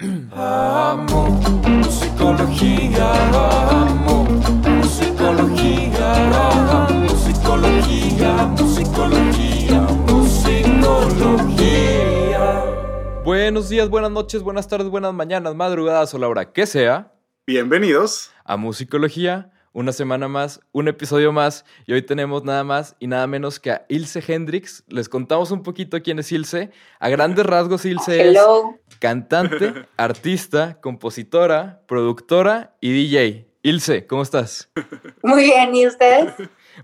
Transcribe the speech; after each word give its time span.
Amo 0.00 1.28
musicología, 1.68 3.12
amo 3.32 4.24
musicología, 4.24 6.48
amo 6.48 7.06
musicología, 7.08 8.32
musicología, 8.58 9.80
musicología. 10.08 12.64
Buenos 13.24 13.68
días, 13.68 13.88
buenas 13.88 14.10
noches, 14.10 14.42
buenas 14.42 14.66
tardes, 14.66 14.88
buenas 14.88 15.14
mañanas, 15.14 15.54
madrugadas 15.54 16.12
o 16.12 16.18
la 16.18 16.26
hora 16.26 16.52
que 16.52 16.66
sea 16.66 17.12
Bienvenidos. 17.46 18.32
a 18.44 18.56
Musicología. 18.56 19.52
Una 19.76 19.90
semana 19.92 20.28
más, 20.28 20.60
un 20.70 20.86
episodio 20.86 21.32
más 21.32 21.64
y 21.84 21.94
hoy 21.94 22.02
tenemos 22.02 22.44
nada 22.44 22.62
más 22.62 22.94
y 23.00 23.08
nada 23.08 23.26
menos 23.26 23.58
que 23.58 23.72
a 23.72 23.84
Ilse 23.88 24.22
Hendrix. 24.26 24.84
Les 24.86 25.08
contamos 25.08 25.50
un 25.50 25.64
poquito 25.64 26.00
quién 26.00 26.20
es 26.20 26.30
Ilse. 26.30 26.70
A 27.00 27.08
grandes 27.08 27.44
rasgos, 27.44 27.84
Ilse 27.84 28.20
es 28.20 28.26
Hello. 28.38 28.78
cantante, 29.00 29.74
artista, 29.96 30.80
compositora, 30.80 31.82
productora 31.88 32.76
y 32.80 32.92
DJ. 32.92 33.48
Ilse, 33.62 34.06
¿cómo 34.06 34.22
estás? 34.22 34.70
Muy 35.24 35.42
bien, 35.42 35.74
¿y 35.74 35.88
ustedes? 35.88 36.32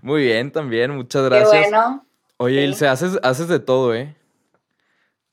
Muy 0.01 0.23
bien, 0.23 0.51
también, 0.51 0.91
muchas 0.91 1.21
Qué 1.23 1.29
gracias. 1.29 1.69
bueno. 1.69 2.05
Oye, 2.37 2.57
Sí. 2.57 2.63
Ilse, 2.65 2.87
haces, 2.89 3.19
haces 3.23 3.47
de 3.47 3.59
todo, 3.59 3.95
¿eh? 3.95 4.17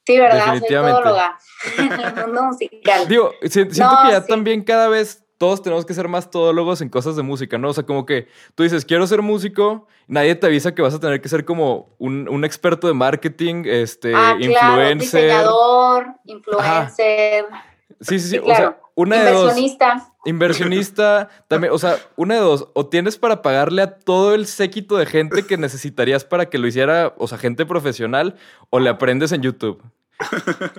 Sí, 0.07 0.17
¿verdad? 0.17 0.45
Soy 0.45 0.55
Definitivamente. 0.61 1.03
todóloga 1.03 1.39
en 1.79 1.93
el 2.19 2.27
mundo 2.27 2.43
musical. 2.45 3.09
Digo, 3.09 3.33
si- 3.43 3.49
siento 3.51 3.83
No, 3.83 4.03
que 4.07 4.13
ya 4.13 4.21
sí. 4.23 4.29
también 4.29 4.63
cada 4.63 4.89
vez 4.89 5.25
todos 5.39 5.63
tenemos 5.63 5.87
que 5.87 5.95
ser 5.95 6.09
más 6.09 6.31
todólogos 6.31 6.81
en 6.81 6.89
cosas 6.89 7.15
de 7.17 7.23
música, 7.23 7.57
¿no? 7.59 7.69
O 7.71 7.73
sea, 7.73 7.85
como 7.85 8.05
que 8.05 8.27
tú 8.55 8.65
dices, 8.65 8.85
quiero 8.85 9.07
ser 9.07 9.23
músico, 9.23 9.87
nadie 10.09 10.35
te 10.35 10.47
avisa 10.47 10.75
que 10.75 10.83
vas 10.83 10.95
a 10.95 11.01
tener 11.01 11.21
que 11.21 11.29
ser 11.29 11.45
como 11.45 11.95
un, 11.99 12.29
un 12.29 12.45
experto 12.45 12.87
de 12.89 12.95
marketing, 12.95 13.63
este, 13.67 14.15
ah, 14.15 14.35
claro, 14.39 14.45
influencer. 14.91 14.99
diseñador, 15.23 16.07
influencer, 16.25 17.45
Sí, 18.01 18.19
sí, 18.19 18.21
sí. 18.21 18.29
sí, 18.31 18.39
O 18.39 18.47
sea, 18.47 18.55
claro. 18.57 18.81
una 18.95 19.17
de 19.25 19.31
dos. 19.33 19.41
inversionista. 19.59 20.13
Inversionista, 20.25 21.29
también, 21.49 21.73
o 21.73 21.79
sea, 21.79 21.97
una 22.17 22.35
de 22.35 22.41
dos, 22.41 22.69
o 22.75 22.87
tienes 22.87 23.17
para 23.17 23.41
pagarle 23.43 23.83
a 23.83 23.99
todo 23.99 24.35
el 24.35 24.47
séquito 24.47 24.97
de 24.97 25.07
gente 25.07 25.45
que 25.47 25.57
necesitarías 25.57 26.25
para 26.25 26.47
que 26.51 26.59
lo 26.59 26.67
hiciera, 26.67 27.15
o 27.17 27.27
sea, 27.27 27.39
gente 27.39 27.65
profesional, 27.67 28.37
o 28.71 28.79
le 28.81 28.91
aprendes 28.91 29.33
en 29.33 29.43
YouTube. 29.43 29.83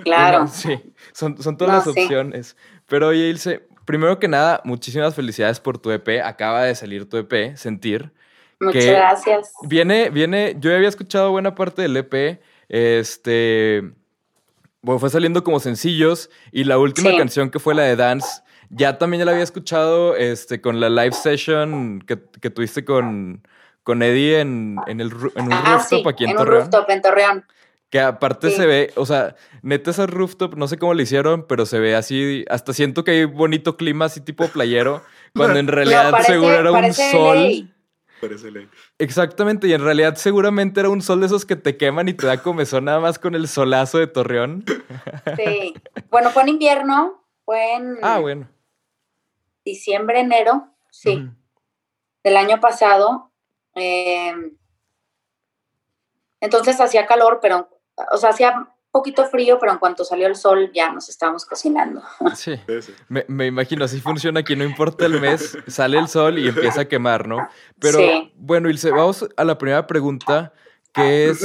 Claro. 0.04 0.38
Una- 0.42 0.46
sí, 0.48 0.80
son, 1.12 1.42
son 1.42 1.56
todas 1.56 1.72
No, 1.72 1.76
las 1.92 1.94
sí. 1.94 2.02
opciones. 2.04 2.56
Pero 2.86 3.08
oye, 3.08 3.28
Ilse, 3.28 3.66
primero 3.84 4.18
que 4.18 4.28
nada, 4.28 4.60
muchísimas 4.64 5.14
felicidades 5.14 5.60
por 5.60 5.78
tu 5.78 5.90
EP. 5.90 6.20
Acaba 6.22 6.64
de 6.64 6.74
salir 6.74 7.08
tu 7.08 7.16
EP, 7.16 7.56
Sentir. 7.56 8.12
Muchas 8.60 8.84
que- 8.84 8.92
gracias. 8.92 9.52
Viene, 9.62 10.10
viene, 10.10 10.56
yo 10.60 10.74
había 10.74 10.88
escuchado 10.88 11.30
buena 11.30 11.54
parte 11.54 11.82
del 11.82 11.96
EP. 11.96 12.40
Este, 12.68 13.82
bueno, 14.82 14.98
fue 14.98 15.10
saliendo 15.10 15.42
como 15.44 15.60
sencillos 15.60 16.30
y 16.52 16.64
la 16.64 16.78
última 16.78 17.10
Sí. 17.10 17.16
canción 17.18 17.50
que 17.50 17.58
fue 17.58 17.74
la 17.74 17.82
de 17.82 17.96
Dance, 17.96 18.42
ya 18.70 18.98
también 18.98 19.18
ya 19.20 19.24
la 19.24 19.32
había 19.32 19.42
escuchado 19.44 20.16
este, 20.16 20.60
con 20.60 20.78
la 20.80 20.88
live 20.90 21.12
session 21.12 22.00
que, 22.06 22.18
que 22.40 22.50
tuviste 22.50 22.84
con, 22.84 23.46
con 23.82 24.02
Eddie 24.02 24.40
en, 24.40 24.76
en, 24.86 25.00
el, 25.00 25.10
en 25.36 25.44
un 25.46 25.52
Ah, 25.52 25.64
rooftop 25.74 26.02
sí, 26.02 26.08
aquí 26.08 26.24
en, 26.24 26.30
en 26.30 26.38
un 26.38 26.46
rooftop 26.46 26.88
en 26.90 27.02
Torreón. 27.02 27.44
Que 27.90 28.00
aparte 28.00 28.50
Sí. 28.50 28.56
se 28.56 28.66
ve, 28.66 28.92
o 28.96 29.04
sea, 29.04 29.34
neta 29.62 29.90
ese 29.90 30.06
rooftop, 30.06 30.54
no 30.54 30.68
sé 30.68 30.78
cómo 30.78 30.94
le 30.94 31.02
hicieron, 31.02 31.46
pero 31.48 31.66
se 31.66 31.80
ve 31.80 31.96
así, 31.96 32.44
hasta 32.48 32.72
siento 32.72 33.02
que 33.02 33.10
hay 33.10 33.24
bonito 33.24 33.76
clima 33.76 34.04
así 34.04 34.20
tipo 34.20 34.46
playero, 34.48 35.02
cuando 35.34 35.58
en 35.58 35.66
realidad 35.66 36.04
No, 36.04 36.10
parece- 36.12 36.32
seguro 36.32 36.52
era 36.54 36.70
un 36.72 36.94
sol. 36.94 37.74
Parece 38.20 38.50
ley. 38.50 38.68
Exactamente, 38.98 39.66
y 39.66 39.72
en 39.72 39.82
realidad 39.82 40.14
seguramente 40.16 40.78
era 40.80 40.90
un 40.90 41.00
sol 41.00 41.20
de 41.20 41.26
esos 41.26 41.46
que 41.46 41.56
te 41.56 41.76
queman 41.78 42.06
y 42.08 42.12
te 42.12 42.26
da 42.26 42.42
comezón 42.42 42.84
nada 42.84 43.00
más 43.00 43.18
con 43.18 43.34
el 43.34 43.48
solazo 43.48 43.98
de 43.98 44.06
Torreón. 44.06 44.64
Sí. 45.36 45.74
Bueno, 46.10 46.30
fue 46.30 46.42
en 46.42 46.48
invierno, 46.50 47.24
fue 47.44 47.74
en 47.74 47.96
Ah, 48.02 48.18
bueno. 48.20 48.48
diciembre, 49.64 50.20
enero, 50.20 50.68
sí, 50.90 51.28
del 52.22 52.36
año 52.36 52.60
pasado. 52.60 53.32
Eh, 53.74 54.32
entonces 56.40 56.80
hacía 56.80 57.06
calor, 57.06 57.38
pero, 57.42 57.68
o 58.12 58.16
sea, 58.16 58.30
hacía 58.30 58.68
poquito 58.90 59.24
frío, 59.26 59.58
pero 59.60 59.70
en 59.72 59.78
cuanto 59.78 60.04
salió 60.04 60.26
el 60.26 60.34
sol 60.34 60.70
ya 60.74 60.92
nos 60.92 61.08
estábamos 61.08 61.46
cocinando. 61.46 62.02
Sí. 62.34 62.56
Sí, 62.66 62.82
sí. 62.82 62.94
Me, 63.08 63.24
me 63.28 63.46
imagino, 63.46 63.84
así 63.84 64.00
funciona 64.00 64.40
aquí, 64.40 64.56
no 64.56 64.64
importa 64.64 65.06
el 65.06 65.20
mes, 65.20 65.56
sale 65.68 65.98
el 65.98 66.08
sol 66.08 66.38
y 66.38 66.48
empieza 66.48 66.82
a 66.82 66.84
quemar, 66.86 67.28
¿no? 67.28 67.46
Pero 67.78 67.98
Sí. 67.98 68.32
bueno, 68.36 68.68
Ilse, 68.68 68.90
vamos 68.90 69.28
a 69.36 69.44
la 69.44 69.56
primera 69.58 69.86
pregunta, 69.86 70.52
que 70.92 71.30
es, 71.30 71.40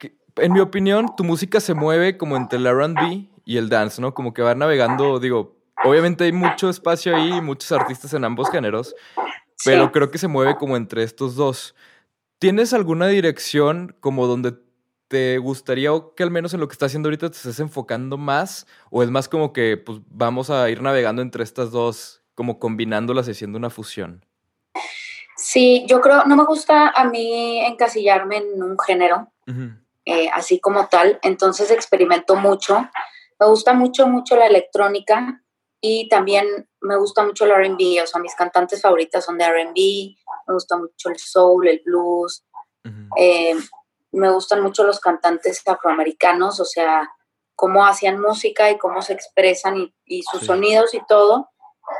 que, 0.00 0.16
en 0.36 0.52
mi 0.52 0.58
opinión, 0.60 1.14
tu 1.16 1.22
música 1.22 1.60
se 1.60 1.74
mueve 1.74 2.16
como 2.18 2.36
entre 2.36 2.58
el 2.58 2.66
RB 2.66 3.28
y 3.44 3.56
el 3.58 3.68
dance, 3.68 4.00
¿no? 4.02 4.12
Como 4.14 4.34
que 4.34 4.42
va 4.42 4.54
navegando, 4.56 5.20
digo, 5.20 5.56
obviamente 5.84 6.24
hay 6.24 6.32
mucho 6.32 6.68
espacio 6.68 7.14
ahí, 7.14 7.40
muchos 7.40 7.70
artistas 7.70 8.14
en 8.14 8.24
ambos 8.24 8.50
géneros, 8.50 8.96
pero 9.64 9.84
Sí. 9.84 9.90
creo 9.92 10.10
que 10.10 10.18
se 10.18 10.26
mueve 10.26 10.56
como 10.56 10.76
entre 10.76 11.04
estos 11.04 11.36
dos. 11.36 11.76
¿Tienes 12.40 12.72
alguna 12.72 13.06
dirección 13.06 13.94
como 14.00 14.26
donde 14.26 14.54
te 15.12 15.36
gustaría 15.36 15.92
o 15.92 16.14
que 16.14 16.22
al 16.22 16.30
menos 16.30 16.54
en 16.54 16.60
lo 16.60 16.68
que 16.68 16.72
estás 16.72 16.86
haciendo 16.86 17.08
ahorita 17.08 17.28
te 17.28 17.36
estés 17.36 17.60
enfocando 17.60 18.16
más? 18.16 18.66
¿O 18.88 19.02
es 19.02 19.10
más 19.10 19.28
como 19.28 19.52
que 19.52 19.76
pues 19.76 19.98
vamos 20.08 20.48
a 20.48 20.70
ir 20.70 20.80
navegando 20.80 21.20
entre 21.20 21.44
estas 21.44 21.70
dos, 21.70 22.22
como 22.34 22.58
combinándolas 22.58 23.28
y 23.28 23.32
haciendo 23.32 23.58
una 23.58 23.68
fusión? 23.68 24.24
Sí, 25.36 25.84
yo 25.86 26.00
creo, 26.00 26.24
no 26.24 26.34
me 26.34 26.46
gusta 26.46 26.88
a 26.88 27.04
mí 27.04 27.60
encasillarme 27.60 28.38
en 28.38 28.62
un 28.62 28.78
género, 28.78 29.30
eh, 30.06 30.30
así 30.32 30.58
como 30.58 30.88
tal, 30.88 31.18
entonces 31.22 31.70
experimento 31.70 32.34
mucho. 32.34 32.88
Me 33.38 33.46
gusta 33.46 33.74
mucho, 33.74 34.06
mucho 34.06 34.34
la 34.36 34.46
electrónica 34.46 35.42
y 35.78 36.08
también 36.08 36.46
me 36.80 36.96
gusta 36.96 37.22
mucho 37.22 37.44
el 37.44 37.50
RB, 37.50 38.02
o 38.02 38.06
sea, 38.06 38.18
mis 38.18 38.34
cantantes 38.34 38.80
favoritas 38.80 39.26
son 39.26 39.36
de 39.36 39.44
RB, 39.44 40.16
me 40.48 40.54
gusta 40.54 40.78
mucho 40.78 41.10
el 41.10 41.18
soul, 41.18 41.68
el 41.68 41.82
blues, 41.84 42.46
eh, 43.18 43.54
me 44.12 44.30
gustan 44.30 44.62
mucho 44.62 44.84
los 44.84 45.00
cantantes 45.00 45.62
afroamericanos, 45.66 46.60
o 46.60 46.64
sea, 46.64 47.10
cómo 47.54 47.86
hacían 47.86 48.20
música 48.20 48.70
y 48.70 48.78
cómo 48.78 49.02
se 49.02 49.12
expresan 49.14 49.76
y, 49.78 49.94
y 50.04 50.22
sus 50.22 50.40
Sí. 50.40 50.46
sonidos 50.46 50.94
y 50.94 51.04
todo. 51.06 51.50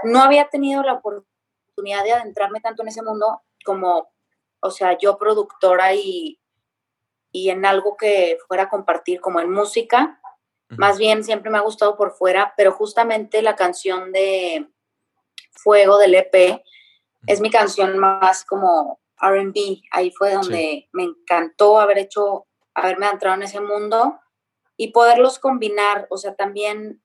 No 0.05 0.21
había 0.23 0.49
tenido 0.49 0.83
la 0.83 0.95
oportunidad 0.95 2.05
de 2.05 2.13
adentrarme 2.13 2.61
tanto 2.61 2.83
en 2.83 2.89
ese 2.89 3.03
mundo 3.03 3.43
como, 3.65 4.13
o 4.61 4.71
sea, 4.71 4.97
yo 4.99 5.17
productora 5.19 5.95
y, 5.95 6.39
y 7.33 7.51
en 7.51 7.65
algo 7.65 7.97
que 7.97 8.39
fuera 8.47 8.65
a 8.65 8.69
compartir 8.69 9.21
como 9.21 9.41
en 9.41 9.51
música. 9.51 10.21
Más 10.69 10.97
bien 10.97 11.23
siempre 11.23 11.51
me 11.51 11.59
ha 11.59 11.63
gustado 11.63 11.97
por 11.99 12.13
fuera, 12.13 12.55
pero 12.57 12.73
justamente 12.73 13.43
la 13.43 13.57
canción 13.57 14.11
de 14.11 14.71
Fuego 15.51 15.99
del 15.99 16.15
EP 16.15 16.63
es 17.27 17.41
mi 17.43 17.51
canción 17.51 17.99
más 17.99 18.45
como 18.47 18.99
RB. 19.23 19.83
Ahí 19.91 20.11
fue 20.11 20.35
donde 20.35 20.89
me 20.93 21.05
encantó 21.05 21.81
haber 21.81 21.99
hecho, 21.99 22.47
haberme 22.75 23.07
entrado 23.09 23.37
en 23.37 23.43
ese 23.45 23.61
mundo 23.61 24.21
y 24.77 24.93
poderlos 24.93 25.39
combinar. 25.39 26.07
O 26.11 26.17
sea, 26.17 26.35
también 26.35 27.03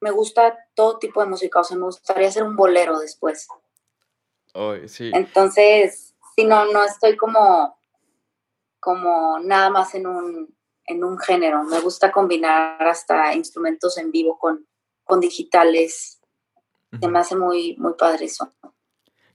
me 0.00 0.10
gusta 0.10 0.58
todo 0.74 0.98
tipo 0.98 1.20
de 1.20 1.26
música. 1.26 1.60
O 1.60 1.64
sea, 1.64 1.76
me 1.76 1.84
gustaría 1.84 2.28
hacer 2.28 2.42
un 2.42 2.56
bolero 2.56 2.98
después. 2.98 3.48
Ay, 4.54 4.88
sí. 4.88 5.10
Entonces, 5.14 6.14
si 6.34 6.44
no, 6.44 6.66
no 6.66 6.84
estoy 6.84 7.16
como, 7.16 7.78
como 8.80 9.38
nada 9.38 9.70
más 9.70 9.94
en 9.94 10.06
un, 10.06 10.56
en 10.86 11.04
un 11.04 11.18
género. 11.18 11.62
Me 11.64 11.80
gusta 11.80 12.10
combinar 12.10 12.82
hasta 12.86 13.34
instrumentos 13.34 13.96
en 13.98 14.10
vivo 14.10 14.38
con, 14.38 14.66
con 15.04 15.20
digitales. 15.20 16.20
Se 17.00 17.08
me 17.08 17.18
hace 17.18 17.36
muy, 17.36 17.76
muy 17.76 17.94
padre 17.94 18.26
eso. 18.26 18.52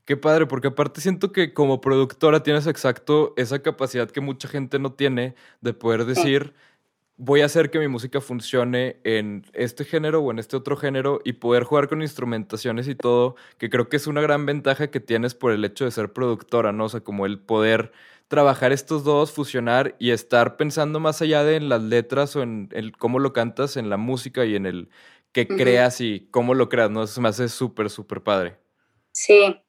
Qué 0.05 0.17
padre, 0.17 0.47
porque 0.47 0.69
aparte 0.69 0.99
siento 0.99 1.31
que 1.31 1.53
como 1.53 1.79
productora 1.79 2.43
tienes 2.43 2.67
exacto 2.67 3.33
esa 3.37 3.61
capacidad 3.61 4.09
que 4.09 4.21
mucha 4.21 4.47
gente 4.47 4.79
no 4.79 4.93
tiene 4.93 5.35
de 5.61 5.73
poder 5.73 6.05
decir, 6.05 6.53
voy 7.17 7.41
a 7.41 7.45
hacer 7.45 7.69
que 7.69 7.77
mi 7.77 7.87
música 7.87 8.19
funcione 8.19 8.97
en 9.03 9.45
este 9.53 9.85
género 9.85 10.21
o 10.21 10.31
en 10.31 10.39
este 10.39 10.57
otro 10.57 10.75
género 10.75 11.21
y 11.23 11.33
poder 11.33 11.65
jugar 11.65 11.87
con 11.87 12.01
instrumentaciones 12.01 12.87
y 12.87 12.95
todo, 12.95 13.35
que 13.59 13.69
creo 13.69 13.89
que 13.89 13.97
es 13.97 14.07
una 14.07 14.21
gran 14.21 14.47
ventaja 14.47 14.89
que 14.89 14.99
tienes 14.99 15.35
por 15.35 15.51
el 15.51 15.63
hecho 15.63 15.85
de 15.85 15.91
ser 15.91 16.11
productora, 16.13 16.71
¿no? 16.71 16.85
O 16.85 16.89
sea, 16.89 17.01
como 17.01 17.27
el 17.27 17.37
poder 17.37 17.91
trabajar 18.27 18.71
estos 18.71 19.03
dos, 19.03 19.31
fusionar 19.31 19.95
y 19.99 20.09
estar 20.09 20.57
pensando 20.57 20.99
más 20.99 21.21
allá 21.21 21.43
de 21.43 21.57
en 21.57 21.69
las 21.69 21.83
letras 21.83 22.35
o 22.35 22.41
en 22.41 22.69
el 22.71 22.97
cómo 22.97 23.19
lo 23.19 23.33
cantas, 23.33 23.77
en 23.77 23.89
la 23.91 23.97
música 23.97 24.45
y 24.45 24.55
en 24.55 24.65
el 24.65 24.89
que 25.31 25.47
creas 25.47 26.01
y 26.01 26.27
cómo 26.31 26.55
lo 26.55 26.69
creas, 26.69 26.89
¿no? 26.89 27.03
Eso 27.03 27.21
me 27.21 27.29
hace 27.29 27.49
súper, 27.49 27.91
súper 27.91 28.21
padre. 28.21 28.57
Sí, 29.11 29.61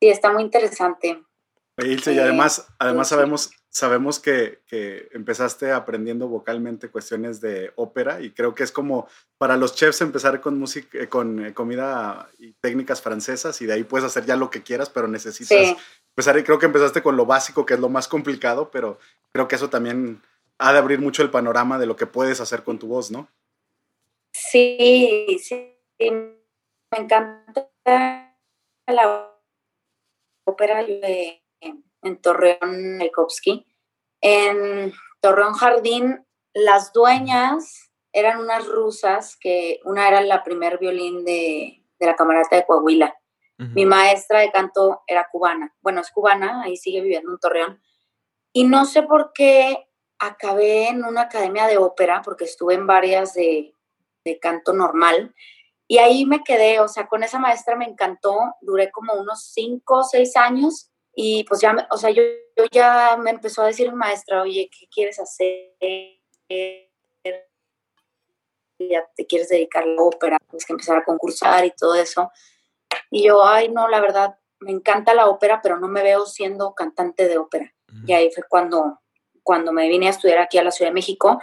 sí, 0.00 0.08
está 0.08 0.32
muy 0.32 0.42
interesante. 0.42 1.22
Ilse, 1.78 2.12
y 2.12 2.18
además, 2.18 2.66
además 2.78 3.08
sabemos, 3.08 3.50
sabemos 3.68 4.18
que, 4.18 4.60
que 4.66 5.08
empezaste 5.12 5.70
aprendiendo 5.70 6.26
vocalmente 6.26 6.90
cuestiones 6.90 7.40
de 7.40 7.72
ópera 7.76 8.20
y 8.20 8.32
creo 8.32 8.54
que 8.54 8.64
es 8.64 8.72
como 8.72 9.08
para 9.38 9.56
los 9.56 9.76
chefs 9.76 10.00
empezar 10.00 10.40
con 10.40 10.58
música, 10.58 10.98
eh, 10.98 11.08
con 11.08 11.44
eh, 11.44 11.54
comida 11.54 12.30
y 12.38 12.52
técnicas 12.54 13.00
francesas 13.00 13.60
y 13.62 13.66
de 13.66 13.74
ahí 13.74 13.84
puedes 13.84 14.04
hacer 14.04 14.26
ya 14.26 14.34
lo 14.34 14.50
que 14.50 14.62
quieras, 14.62 14.90
pero 14.90 15.06
necesitas 15.06 15.56
Sí, 15.56 15.76
empezar 16.10 16.36
y 16.36 16.42
creo 16.42 16.58
que 16.58 16.66
empezaste 16.66 17.00
con 17.00 17.16
lo 17.16 17.26
básico 17.26 17.64
que 17.64 17.74
es 17.74 17.80
lo 17.80 17.88
más 17.88 18.08
complicado, 18.08 18.70
pero 18.72 18.98
creo 19.30 19.46
que 19.46 19.54
eso 19.54 19.70
también 19.70 20.20
ha 20.58 20.72
de 20.72 20.78
abrir 20.78 21.00
mucho 21.00 21.22
el 21.22 21.30
panorama 21.30 21.78
de 21.78 21.86
lo 21.86 21.94
que 21.94 22.06
puedes 22.06 22.40
hacer 22.40 22.64
con 22.64 22.80
tu 22.80 22.88
voz, 22.88 23.12
¿no? 23.12 23.28
Sí, 24.32 25.38
sí, 25.40 25.76
me 25.98 26.98
encanta 26.98 27.70
la 28.86 29.27
ópera 30.48 30.82
de, 30.82 31.42
en 31.60 32.22
Torreón 32.22 32.98
Tchaikovsky. 32.98 33.66
En 34.20 34.92
Torreón 35.20 35.54
Jardín, 35.54 36.26
las 36.54 36.92
dueñas 36.92 37.90
eran 38.12 38.40
unas 38.40 38.66
rusas 38.66 39.36
que 39.36 39.80
una 39.84 40.08
era 40.08 40.20
la 40.22 40.42
primer 40.42 40.78
violín 40.78 41.24
de, 41.24 41.84
de 41.98 42.06
la 42.06 42.16
camarata 42.16 42.56
de 42.56 42.66
Coahuila. 42.66 43.14
Mi 43.74 43.86
maestra 43.86 44.38
de 44.38 44.52
canto 44.52 45.02
era 45.08 45.26
cubana. 45.32 45.74
Bueno, 45.80 46.00
es 46.00 46.12
cubana, 46.12 46.62
ahí 46.62 46.76
sigue 46.76 47.00
viviendo 47.00 47.32
en 47.32 47.38
Torreón. 47.40 47.82
Y 48.52 48.62
no 48.62 48.84
sé 48.84 49.02
por 49.02 49.32
qué 49.32 49.88
acabé 50.20 50.86
en 50.86 51.04
una 51.04 51.22
academia 51.22 51.66
de 51.66 51.76
ópera, 51.76 52.22
porque 52.22 52.44
estuve 52.44 52.74
en 52.74 52.86
varias 52.86 53.34
de, 53.34 53.74
de 54.24 54.38
canto 54.38 54.72
normal. 54.72 55.34
Y 55.90 55.98
ahí 55.98 56.26
me 56.26 56.44
quedé, 56.44 56.80
o 56.80 56.88
sea, 56.88 57.08
con 57.08 57.22
esa 57.22 57.38
maestra 57.38 57.74
me 57.74 57.86
encantó, 57.86 58.36
duré 58.60 58.90
como 58.90 59.14
unos 59.14 59.50
cinco 59.52 60.00
o 60.00 60.04
seis 60.04 60.36
años 60.36 60.90
y 61.14 61.44
pues 61.44 61.60
ya, 61.60 61.74
o 61.90 61.96
sea, 61.96 62.10
yo, 62.10 62.22
yo, 62.56 62.66
ya 62.70 63.16
me 63.16 63.30
empezó 63.30 63.62
a 63.62 63.66
decir 63.66 63.90
mi 63.90 63.96
maestra, 63.96 64.42
oye, 64.42 64.70
¿qué 64.70 64.86
quieres 64.88 65.18
hacer? 65.18 65.74
Ya 68.78 69.04
te 69.16 69.26
quieres 69.26 69.48
dedicar 69.48 69.82
a 69.82 69.86
la 69.86 70.02
ópera, 70.02 70.36
pues 70.46 70.64
que 70.64 70.74
empezar 70.74 70.98
a 70.98 71.04
concursar 71.04 71.64
y 71.64 71.72
todo 71.72 71.94
eso. 71.94 72.30
Y 73.10 73.26
yo, 73.26 73.44
ay, 73.44 73.68
no, 73.68 73.88
la 73.88 74.00
verdad, 74.00 74.38
me 74.60 74.70
encanta 74.70 75.14
la 75.14 75.26
ópera, 75.26 75.60
pero 75.62 75.80
no 75.80 75.88
me 75.88 76.02
veo 76.02 76.26
siendo 76.26 76.74
cantante 76.74 77.26
de 77.26 77.38
ópera. 77.38 77.74
Y 78.06 78.12
ahí 78.12 78.30
fue 78.30 78.44
cuando, 78.48 79.00
cuando 79.42 79.72
me 79.72 79.88
vine 79.88 80.06
a 80.08 80.10
estudiar 80.10 80.38
aquí 80.38 80.58
a 80.58 80.62
la 80.62 80.70
Ciudad 80.70 80.90
de 80.90 80.94
México. 80.94 81.40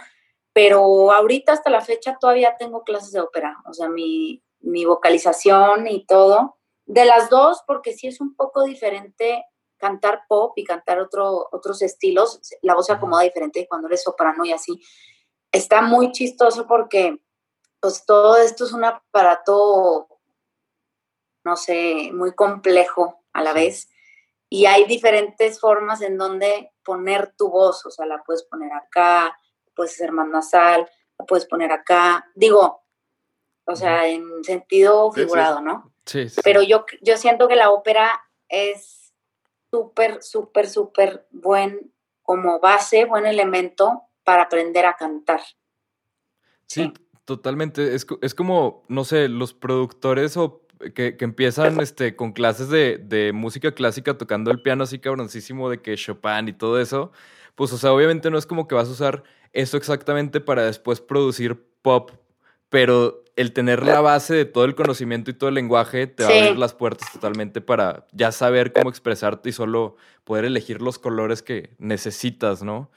Pero 0.56 1.12
ahorita 1.12 1.52
hasta 1.52 1.68
la 1.68 1.82
fecha 1.82 2.16
todavía 2.18 2.56
tengo 2.56 2.82
clases 2.82 3.12
de 3.12 3.20
ópera, 3.20 3.58
o 3.68 3.74
sea, 3.74 3.90
mi, 3.90 4.42
mi 4.60 4.86
vocalización 4.86 5.86
y 5.86 6.06
todo. 6.06 6.56
De 6.86 7.04
las 7.04 7.28
dos, 7.28 7.62
porque 7.66 7.92
sí 7.92 8.06
es 8.06 8.22
un 8.22 8.34
poco 8.34 8.62
diferente 8.64 9.44
cantar 9.76 10.22
pop 10.26 10.54
y 10.56 10.64
cantar 10.64 10.98
otro, 10.98 11.46
otros 11.52 11.82
estilos, 11.82 12.40
la 12.62 12.74
voz 12.74 12.86
se 12.86 12.94
acomoda 12.94 13.24
diferente 13.24 13.66
cuando 13.68 13.88
eres 13.88 14.02
soprano 14.02 14.46
y 14.46 14.52
así. 14.52 14.80
Está 15.52 15.82
muy 15.82 16.10
chistoso 16.12 16.66
porque 16.66 17.18
pues 17.78 18.06
todo 18.06 18.38
esto 18.38 18.64
es 18.64 18.72
un 18.72 18.86
aparato, 18.86 20.08
no 21.44 21.56
sé, 21.56 22.12
muy 22.14 22.34
complejo 22.34 23.22
a 23.34 23.42
la 23.42 23.52
vez 23.52 23.90
y 24.48 24.64
hay 24.64 24.86
diferentes 24.86 25.60
formas 25.60 26.00
en 26.00 26.16
donde 26.16 26.72
poner 26.82 27.34
tu 27.36 27.50
voz, 27.50 27.84
o 27.84 27.90
sea, 27.90 28.06
la 28.06 28.22
puedes 28.24 28.44
poner 28.44 28.72
acá, 28.72 29.36
puedes 29.76 29.92
hacer 29.92 30.10
más 30.10 30.26
nasal, 30.26 30.88
la 31.18 31.26
puedes 31.26 31.46
poner 31.46 31.70
acá, 31.70 32.26
digo, 32.34 32.82
o 33.66 33.76
sea, 33.76 34.08
en 34.08 34.42
sentido 34.42 35.12
figurado, 35.12 35.60
¿no? 35.60 35.92
Sí, 36.06 36.28
sí. 36.28 36.40
Pero 36.42 36.62
yo, 36.62 36.84
yo 37.02 37.16
siento 37.16 37.46
que 37.46 37.56
la 37.56 37.70
ópera 37.70 38.10
es 38.48 39.12
súper, 39.70 40.22
súper, 40.22 40.68
súper 40.68 41.26
buen 41.30 41.92
como 42.22 42.58
base, 42.60 43.04
buen 43.04 43.26
elemento 43.26 44.02
para 44.24 44.42
aprender 44.42 44.86
a 44.86 44.94
cantar. 44.94 45.40
Sí, 46.66 46.82
sí. 46.82 46.92
totalmente. 47.24 47.94
Es, 47.94 48.06
es, 48.20 48.34
como, 48.34 48.84
no 48.88 49.04
sé, 49.04 49.28
los 49.28 49.54
productores 49.54 50.36
o 50.36 50.66
que, 50.94 51.16
que 51.16 51.24
empiezan 51.24 51.80
este, 51.80 52.16
con 52.16 52.32
clases 52.32 52.68
de, 52.68 52.98
de, 52.98 53.32
música 53.32 53.72
clásica 53.72 54.18
tocando 54.18 54.50
el 54.50 54.60
piano 54.60 54.84
así 54.84 54.98
cabroncísimo 54.98 55.70
de 55.70 55.80
que 55.80 55.96
Chopin 55.96 56.48
y 56.48 56.52
todo 56.52 56.80
eso. 56.80 57.12
Pues, 57.54 57.72
o 57.72 57.78
sea, 57.78 57.92
obviamente 57.92 58.30
no 58.30 58.38
es 58.38 58.46
como 58.46 58.68
que 58.68 58.74
vas 58.74 58.88
a 58.88 58.92
usar 58.92 59.24
eso 59.56 59.76
exactamente 59.76 60.40
para 60.40 60.62
después 60.64 61.00
producir 61.00 61.66
pop, 61.82 62.10
pero 62.68 63.22
el 63.36 63.52
tener 63.52 63.84
la 63.84 64.00
base 64.00 64.34
de 64.34 64.44
todo 64.44 64.64
el 64.64 64.74
conocimiento 64.74 65.30
y 65.30 65.34
todo 65.34 65.48
el 65.48 65.54
lenguaje 65.56 66.06
te 66.06 66.24
va 66.24 66.30
a 66.30 66.32
abrir 66.38 66.58
las 66.58 66.72
puertas 66.74 67.12
totalmente 67.12 67.60
para 67.60 68.06
ya 68.12 68.32
saber 68.32 68.72
cómo 68.72 68.88
expresarte 68.88 69.50
y 69.50 69.52
solo 69.52 69.96
poder 70.24 70.44
elegir 70.46 70.80
los 70.80 70.98
colores 70.98 71.42
que 71.42 71.74
necesitas, 71.78 72.62
¿no? 72.62 72.90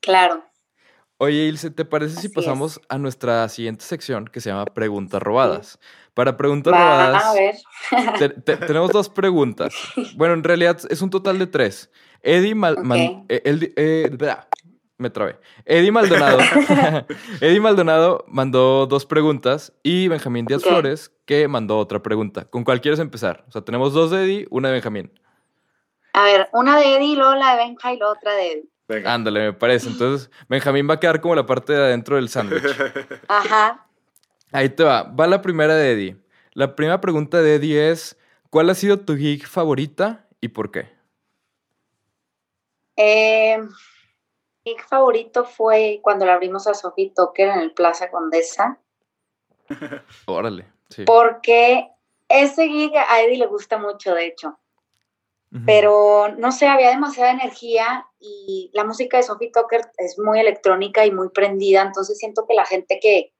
Claro. 0.00 0.44
Oye, 1.18 1.46
Ilse, 1.46 1.70
¿te 1.70 1.84
parece 1.84 2.16
si 2.20 2.28
pasamos 2.28 2.80
a 2.88 2.98
nuestra 2.98 3.48
siguiente 3.48 3.84
sección 3.84 4.26
que 4.26 4.40
se 4.40 4.50
llama 4.50 4.66
Preguntas 4.66 5.22
Robadas? 5.22 5.78
Para 6.14 6.36
preguntas 6.36 6.72
Va, 6.74 6.78
robadas, 6.78 7.24
a 7.24 7.32
ver. 7.34 7.54
te- 8.18 8.28
te- 8.28 8.56
tenemos 8.58 8.90
dos 8.92 9.08
preguntas. 9.08 9.72
Bueno, 10.16 10.34
en 10.34 10.44
realidad 10.44 10.78
es 10.90 11.00
un 11.00 11.10
total 11.10 11.38
de 11.38 11.46
tres. 11.46 11.90
Eddie 12.22 12.54
Mal- 12.54 12.82
Man- 12.82 13.24
eh, 13.28 13.40
el- 13.44 13.72
eh, 13.76 14.10
me 14.98 15.10
trabé. 15.10 15.38
Eddie 15.64 15.92
Maldonado. 15.92 16.38
Eddie 17.40 17.60
Maldonado 17.60 18.24
mandó 18.28 18.86
dos 18.86 19.04
preguntas 19.06 19.72
y 19.82 20.08
Benjamín 20.08 20.46
Díaz. 20.46 20.62
Flores 20.62 21.12
que 21.24 21.48
mandó 21.48 21.78
otra 21.78 22.02
pregunta. 22.02 22.44
¿Con 22.44 22.64
cuál 22.64 22.80
quieres 22.80 23.00
empezar? 23.00 23.44
O 23.48 23.52
sea, 23.52 23.62
tenemos 23.62 23.92
dos 23.92 24.10
de 24.10 24.24
Eddie, 24.24 24.46
una 24.50 24.68
de 24.68 24.74
Benjamín. 24.74 25.12
A 26.12 26.24
ver, 26.24 26.48
una 26.52 26.78
de 26.78 26.96
Eddie, 26.96 27.16
luego 27.16 27.34
la 27.34 27.56
de 27.56 27.64
Benja 27.64 27.92
y 27.92 27.98
la 27.98 28.08
otra 28.08 28.32
de 28.32 28.52
Eddie. 28.52 28.68
Venga. 28.88 29.14
Ándale, 29.14 29.40
me 29.40 29.52
parece. 29.52 29.88
Entonces, 29.88 30.30
Benjamín 30.48 30.88
va 30.88 30.94
a 30.94 31.00
quedar 31.00 31.20
como 31.20 31.34
la 31.34 31.44
parte 31.44 31.72
de 31.72 31.82
adentro 31.82 32.16
del 32.16 32.28
sándwich. 32.28 32.62
Ajá. 33.28 33.86
Ahí 34.52 34.68
te 34.70 34.84
va. 34.84 35.02
Va 35.02 35.26
la 35.26 35.42
primera 35.42 35.74
de 35.74 35.92
Eddie. 35.92 36.16
La 36.52 36.74
primera 36.74 37.00
pregunta 37.00 37.42
de 37.42 37.56
Eddie 37.56 37.90
es: 37.90 38.16
¿Cuál 38.48 38.70
ha 38.70 38.74
sido 38.74 39.00
tu 39.00 39.16
gig 39.16 39.46
favorita 39.46 40.26
y 40.40 40.48
por 40.48 40.70
qué? 40.70 40.88
Eh, 42.96 43.58
mi 44.66 44.72
gig 44.72 44.82
favorito 44.82 45.44
fue 45.44 46.00
cuando 46.02 46.24
le 46.26 46.32
abrimos 46.32 46.66
a 46.66 46.74
Sophie 46.74 47.12
Tucker 47.14 47.48
en 47.48 47.60
el 47.60 47.72
Plaza 47.72 48.10
Condesa, 48.10 48.78
Órale. 50.26 50.66
Sí. 50.88 51.04
porque 51.04 51.88
ese 52.28 52.68
gig 52.68 52.92
a 52.96 53.20
Eddie 53.22 53.38
le 53.38 53.46
gusta 53.46 53.78
mucho, 53.78 54.14
de 54.14 54.26
hecho. 54.26 54.58
Pero 55.64 56.34
no 56.36 56.52
sé, 56.52 56.66
había 56.66 56.90
demasiada 56.90 57.30
energía 57.30 58.06
y 58.18 58.70
la 58.74 58.84
música 58.84 59.16
de 59.16 59.22
Sophie 59.22 59.50
Tucker 59.50 59.80
es 59.96 60.18
muy 60.18 60.38
electrónica 60.38 61.06
y 61.06 61.12
muy 61.12 61.30
prendida, 61.30 61.80
entonces 61.80 62.18
siento 62.18 62.46
que 62.46 62.54
la 62.54 62.66
gente 62.66 62.98
que, 63.00 63.32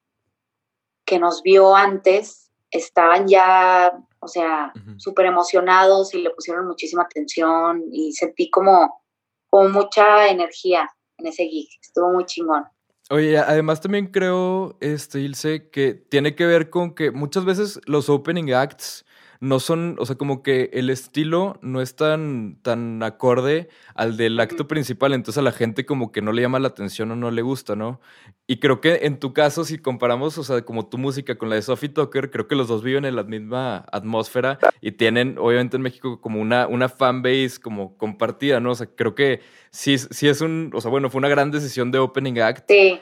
que 1.05 1.19
nos 1.19 1.43
vio 1.43 1.77
antes 1.77 2.51
estaban 2.71 3.29
ya, 3.29 3.93
o 4.21 4.29
sea, 4.29 4.73
Ujú. 4.77 4.99
súper 4.99 5.27
emocionados 5.27 6.15
y 6.15 6.23
le 6.23 6.31
pusieron 6.31 6.67
muchísima 6.67 7.03
atención 7.03 7.83
y 7.93 8.13
sentí 8.13 8.49
como, 8.49 9.03
como 9.51 9.69
mucha 9.69 10.29
energía 10.29 10.89
en 11.19 11.27
ese 11.27 11.45
gig, 11.47 11.69
estuvo 11.81 12.13
muy 12.13 12.25
chingón. 12.25 12.65
Oye, 13.09 13.39
además 13.39 13.81
también 13.81 14.09
creo, 14.09 14.77
este, 14.81 15.21
Ilse, 15.21 15.71
que 15.71 15.95
tiene 15.95 16.35
que 16.35 16.45
ver 16.45 16.71
con 16.71 16.95
que 16.95 17.13
muchas 17.13 17.45
veces 17.45 17.81
los 17.87 18.09
opening 18.09 18.53
acts 18.53 19.06
no 19.41 19.61
son, 19.61 19.97
o 19.99 20.07
sea, 20.07 20.17
como 20.17 20.43
que 20.43 20.71
el 20.73 20.91
estilo 20.91 21.59
no 21.63 21.81
es 21.81 21.97
tan, 21.97 22.59
tan 22.63 23.03
acorde 23.03 23.69
al 23.95 24.17
del 24.17 24.39
acto 24.41 24.69
principal, 24.69 25.13
entonces 25.13 25.39
a 25.39 25.43
la 25.43 25.53
gente 25.53 25.87
como 25.87 26.13
que 26.13 26.23
no 26.23 26.33
le 26.33 26.43
llama 26.43 26.59
la 26.59 26.69
atención 26.69 27.11
o 27.11 27.17
no 27.17 27.31
le 27.31 27.43
gusta, 27.43 27.77
¿no? 27.77 28.01
Y 28.47 28.59
creo 28.59 28.81
que 28.81 29.01
en 29.03 29.19
tu 29.19 29.33
caso, 29.33 29.65
si 29.65 29.79
comparamos, 29.79 30.39
o 30.39 30.45
sea, 30.45 30.63
como 30.63 30.87
tu 30.89 30.99
música 30.99 31.37
con 31.37 31.51
la 31.51 31.57
de 31.57 31.63
Sophie 31.63 31.89
Tucker, 31.89 32.31
creo 32.31 32.47
que 32.47 32.55
los 32.55 32.69
dos 32.69 32.83
viven 32.83 33.05
en 33.05 33.17
la 33.17 33.25
misma 33.25 33.85
atmósfera 33.91 34.59
y 34.81 34.93
tienen, 34.93 35.37
obviamente 35.39 35.77
en 35.77 35.83
México, 35.83 36.21
como 36.21 36.41
una, 36.41 36.67
una 36.67 36.89
fanbase 36.89 37.61
como 37.61 37.97
compartida, 37.97 38.61
¿no? 38.61 38.73
O 38.73 38.75
sea, 38.75 38.87
creo 38.87 39.15
que 39.15 39.41
sí, 39.71 39.99
sí 39.99 40.29
es 40.29 40.41
un, 40.41 40.71
o 40.75 40.81
sea, 40.81 40.91
bueno, 40.91 41.11
fue 41.11 41.19
una 41.19 41.29
gran 41.29 41.51
decisión 41.51 41.91
de 41.91 41.99
opening 41.99 42.39
act. 42.39 42.65
Sí, 42.69 43.01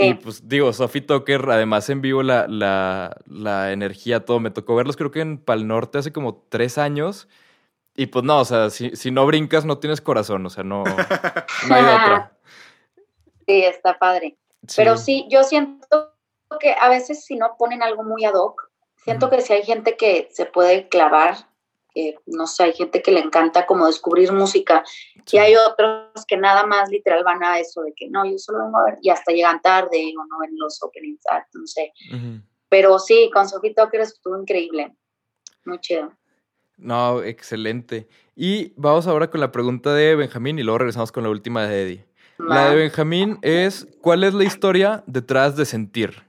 Y 0.00 0.14
pues 0.14 0.48
digo, 0.48 0.72
Sophie 0.72 1.02
Tucker, 1.02 1.50
además 1.50 1.88
en 1.90 2.00
vivo 2.00 2.22
la, 2.22 2.46
la, 2.48 3.16
la 3.26 3.72
energía, 3.72 4.24
todo. 4.24 4.40
Me 4.40 4.50
tocó 4.50 4.74
verlos 4.74 4.96
creo 4.96 5.10
que 5.10 5.20
en 5.20 5.38
Pal 5.38 5.66
Norte 5.66 5.98
hace 5.98 6.12
como 6.12 6.46
tres 6.48 6.78
años. 6.78 7.28
Y 7.94 8.06
pues 8.06 8.24
no, 8.24 8.40
o 8.40 8.44
sea, 8.44 8.70
si, 8.70 8.96
si 8.96 9.10
no 9.10 9.26
brincas 9.26 9.64
no 9.64 9.78
tienes 9.78 10.00
corazón, 10.00 10.46
o 10.46 10.50
sea, 10.50 10.64
no, 10.64 10.84
no 10.84 11.74
hay 11.74 11.82
otra. 11.82 12.32
sí, 13.46 13.62
está 13.64 13.98
padre. 13.98 14.36
Pero 14.76 14.96
sí, 14.96 15.26
yo 15.28 15.42
siento 15.42 16.14
que 16.60 16.72
a 16.72 16.88
veces 16.88 17.24
si 17.24 17.36
no 17.36 17.56
ponen 17.58 17.82
algo 17.82 18.02
muy 18.04 18.24
ad 18.24 18.34
hoc, 18.34 18.70
siento 19.04 19.28
que 19.30 19.40
si 19.40 19.52
hay 19.52 19.62
gente 19.64 19.96
que 19.96 20.28
se 20.32 20.46
puede 20.46 20.88
clavar, 20.88 21.49
que 21.94 22.16
no 22.26 22.46
sé, 22.46 22.64
hay 22.64 22.72
gente 22.72 23.02
que 23.02 23.10
le 23.12 23.20
encanta 23.20 23.66
como 23.66 23.86
descubrir 23.86 24.32
música 24.32 24.84
Sí. 25.26 25.36
y 25.36 25.38
hay 25.40 25.54
otros 25.56 26.24
que 26.26 26.36
nada 26.36 26.64
más 26.66 26.88
literal 26.90 27.22
van 27.24 27.42
a 27.44 27.58
eso 27.58 27.82
de 27.82 27.92
que 27.94 28.08
no, 28.08 28.24
yo 28.24 28.38
solo 28.38 28.64
vengo 28.64 28.78
a 28.78 28.84
ver 28.84 28.98
y 29.02 29.10
hasta 29.10 29.32
llegan 29.32 29.60
tarde 29.60 30.12
o 30.18 30.24
no 30.26 30.38
ven 30.40 30.50
los 30.56 30.82
openings, 30.82 31.20
ah, 31.30 31.44
no 31.52 31.66
sé. 31.66 31.92
Pero 32.68 32.98
sí, 32.98 33.30
con 33.32 33.48
Sophie 33.48 33.74
Tucker 33.74 34.00
estuvo 34.00 34.40
increíble, 34.40 34.96
muy 35.64 35.78
chido. 35.80 36.12
No, 36.78 37.22
excelente. 37.22 38.08
Y 38.34 38.72
vamos 38.76 39.06
ahora 39.06 39.30
con 39.30 39.40
la 39.40 39.52
pregunta 39.52 39.92
de 39.92 40.16
Benjamín 40.16 40.58
y 40.58 40.62
luego 40.62 40.78
regresamos 40.78 41.12
con 41.12 41.24
la 41.24 41.30
última 41.30 41.66
de 41.66 41.82
Eddie. 41.82 42.06
La 42.38 42.70
de 42.70 42.76
Benjamín 42.76 43.38
es, 43.42 43.86
¿cuál 44.00 44.24
es 44.24 44.32
la 44.32 44.44
historia 44.44 45.04
detrás 45.06 45.56
de 45.56 45.66
sentir? 45.66 46.24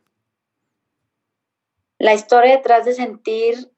La 1.98 2.14
historia 2.14 2.58
detrás 2.58 2.84
de 2.84 2.94
sentir 2.94 3.71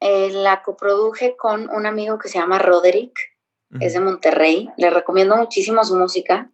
eh, 0.00 0.30
la 0.32 0.62
coproduje 0.62 1.36
con 1.36 1.68
un 1.70 1.86
amigo 1.86 2.18
que 2.18 2.28
se 2.28 2.38
llama 2.38 2.58
Roderick. 2.58 3.18
es 3.78 3.92
de 3.92 4.00
Monterrey. 4.00 4.70
Le 4.76 4.90
recomiendo 4.90 5.36
muchísimo 5.36 5.84
su 5.84 5.96
música. 5.96 6.50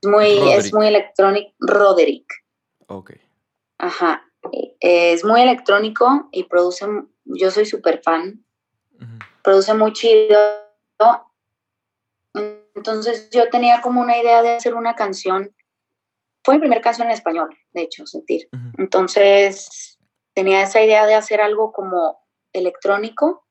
Es 0.00 0.08
muy, 0.08 0.38
Roderick. 0.38 0.58
es 0.58 0.74
muy 0.74 0.86
electrónico. 0.86 1.52
Roderick. 1.58 2.44
Ok. 2.86 3.12
Ajá. 3.78 4.24
Es 4.80 5.24
muy 5.24 5.40
electrónico 5.40 6.28
y 6.30 6.44
produce, 6.44 6.86
yo 7.24 7.50
soy 7.50 7.64
súper 7.64 8.02
fan, 8.02 8.44
produce 9.42 9.74
muy 9.74 9.92
chido. 9.92 10.38
Entonces 12.74 13.30
yo 13.30 13.48
tenía 13.48 13.80
como 13.80 14.00
una 14.00 14.18
idea 14.18 14.42
de 14.42 14.56
hacer 14.56 14.74
una 14.74 14.94
canción, 14.94 15.54
fue 16.42 16.56
mi 16.56 16.60
primera 16.60 16.82
canción 16.82 17.08
en 17.08 17.14
español, 17.14 17.56
de 17.72 17.82
hecho, 17.82 18.06
Sentir. 18.06 18.48
Entonces 18.76 19.98
tenía 20.34 20.62
esa 20.62 20.82
idea 20.82 21.06
de 21.06 21.14
hacer 21.14 21.40
algo 21.40 21.72
como 21.72 22.23
electrónico, 22.54 23.46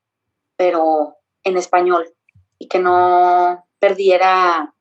pero 0.58 1.18
en 1.44 1.58
español 1.58 2.12
y 2.58 2.68
que 2.68 2.80
no 2.80 3.68
perdiera, 3.80 4.74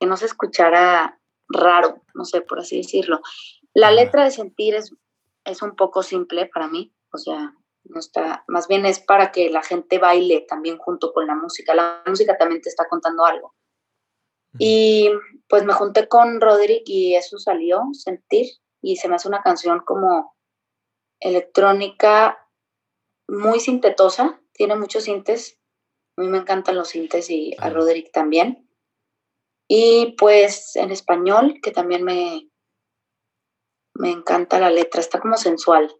que 0.00 0.06
no 0.06 0.16
se 0.16 0.26
escuchara 0.26 1.20
raro, 1.48 2.02
no 2.14 2.24
sé, 2.24 2.40
por 2.40 2.60
así 2.60 2.78
decirlo. 2.78 3.20
La 3.74 3.90
letra 3.90 4.24
de 4.24 4.30
sentir 4.30 4.74
es, 4.74 4.94
es 5.44 5.60
un 5.60 5.76
poco 5.76 6.02
simple 6.02 6.46
para 6.46 6.68
mí, 6.68 6.94
o 7.12 7.18
sea, 7.18 7.54
no 7.84 7.98
está, 7.98 8.44
más 8.48 8.68
bien 8.68 8.86
es 8.86 9.00
para 9.00 9.30
que 9.30 9.50
la 9.50 9.62
gente 9.62 9.98
baile 9.98 10.46
también 10.48 10.78
junto 10.78 11.12
con 11.12 11.26
la 11.26 11.34
música. 11.34 11.74
La 11.74 12.02
música 12.06 12.38
también 12.38 12.62
te 12.62 12.70
está 12.70 12.88
contando 12.88 13.24
algo. 13.24 13.54
Y 14.58 15.10
pues 15.48 15.64
me 15.64 15.72
junté 15.72 16.08
con 16.08 16.40
Roderick 16.40 16.84
y 16.86 17.14
eso 17.16 17.38
salió, 17.38 17.82
sentir, 17.92 18.46
y 18.80 18.96
se 18.96 19.08
me 19.08 19.16
hace 19.16 19.28
una 19.28 19.42
canción 19.42 19.80
como 19.80 20.36
electrónica 21.18 22.43
muy 23.28 23.60
sintetosa, 23.60 24.40
tiene 24.52 24.76
muchos 24.76 25.04
sintes. 25.04 25.58
A 26.16 26.22
mí 26.22 26.28
me 26.28 26.38
encantan 26.38 26.76
los 26.76 26.88
sintes 26.88 27.28
y 27.30 27.54
a. 27.58 27.70
Roderick 27.70 28.12
también. 28.12 28.68
Y 29.68 30.14
pues 30.18 30.76
en 30.76 30.90
español, 30.90 31.58
que 31.62 31.70
también 31.70 32.04
me, 32.04 32.48
me 33.94 34.10
encanta 34.10 34.58
la 34.60 34.70
letra, 34.70 35.00
está 35.00 35.20
como 35.20 35.36
sensual, 35.36 35.94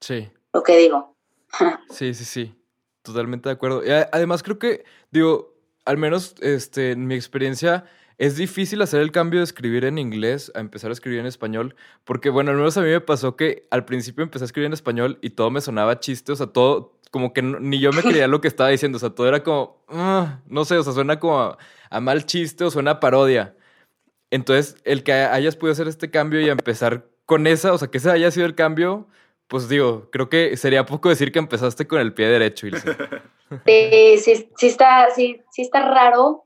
Sí. 0.00 0.30
lo 0.52 0.62
que 0.62 0.76
digo. 0.76 1.16
Sí, 1.90 2.14
sí, 2.14 2.24
sí. 2.24 2.54
Totalmente 3.02 3.48
de 3.48 3.54
acuerdo. 3.54 3.84
Y 3.84 3.90
además 3.90 4.42
creo 4.42 4.58
que, 4.58 4.84
digo, 5.10 5.54
al 5.84 5.98
menos 5.98 6.34
este, 6.40 6.92
en 6.92 7.06
mi 7.06 7.14
experiencia, 7.14 7.84
es 8.18 8.36
difícil 8.36 8.80
hacer 8.82 9.00
el 9.00 9.10
cambio 9.12 9.40
de 9.40 9.44
escribir 9.44 9.84
en 9.84 9.98
inglés 9.98 10.52
a 10.54 10.60
empezar 10.60 10.90
a 10.90 10.92
escribir 10.92 11.20
en 11.20 11.26
español. 11.26 11.74
Porque, 12.04 12.30
bueno, 12.30 12.50
al 12.50 12.56
menos 12.56 12.76
a 12.76 12.80
mí 12.82 12.88
me 12.88 13.00
pasó 13.00 13.36
que 13.36 13.66
al 13.70 13.84
principio 13.84 14.22
empecé 14.22 14.44
a 14.44 14.46
escribir 14.46 14.66
en 14.66 14.72
español 14.72 15.18
y 15.22 15.30
todo 15.30 15.50
me 15.50 15.60
sonaba 15.60 15.98
chiste. 16.00 16.32
O 16.32 16.36
sea, 16.36 16.46
todo, 16.46 16.98
como 17.10 17.32
que 17.32 17.42
no- 17.42 17.58
ni 17.60 17.80
yo 17.80 17.92
me 17.92 18.02
creía 18.02 18.26
lo 18.28 18.40
que 18.40 18.48
estaba 18.48 18.70
diciendo. 18.70 18.96
O 18.96 19.00
sea, 19.00 19.10
todo 19.10 19.26
era 19.28 19.42
como, 19.42 19.84
"Ah", 19.88 20.40
no 20.46 20.64
sé, 20.64 20.76
o 20.78 20.82
sea, 20.82 20.92
suena 20.92 21.18
como 21.18 21.40
a, 21.40 21.58
a 21.90 22.00
mal 22.00 22.24
chiste 22.26 22.64
o 22.64 22.70
suena 22.70 22.92
a 22.92 23.00
parodia. 23.00 23.56
Entonces, 24.30 24.76
el 24.84 25.02
que 25.04 25.12
hayas 25.12 25.56
podido 25.56 25.72
hacer 25.72 25.88
este 25.88 26.10
cambio 26.10 26.40
y 26.40 26.48
empezar 26.48 27.06
con 27.26 27.46
esa, 27.46 27.72
o 27.72 27.78
sea, 27.78 27.88
que 27.88 27.98
ese 27.98 28.10
haya 28.10 28.30
sido 28.30 28.46
el 28.46 28.54
cambio, 28.54 29.06
pues 29.48 29.68
digo, 29.68 30.08
creo 30.10 30.28
que 30.28 30.56
sería 30.56 30.86
poco 30.86 31.08
decir 31.08 31.30
que 31.32 31.38
empezaste 31.38 31.86
con 31.86 32.00
el 32.00 32.14
pie 32.14 32.28
derecho, 32.28 32.66
Ilse. 32.66 32.96
Sí, 33.66 34.18
sí, 34.18 34.48
sí 34.56 34.66
está, 34.66 35.08
sí, 35.14 35.40
sí 35.52 35.62
está 35.62 35.88
raro 35.88 36.44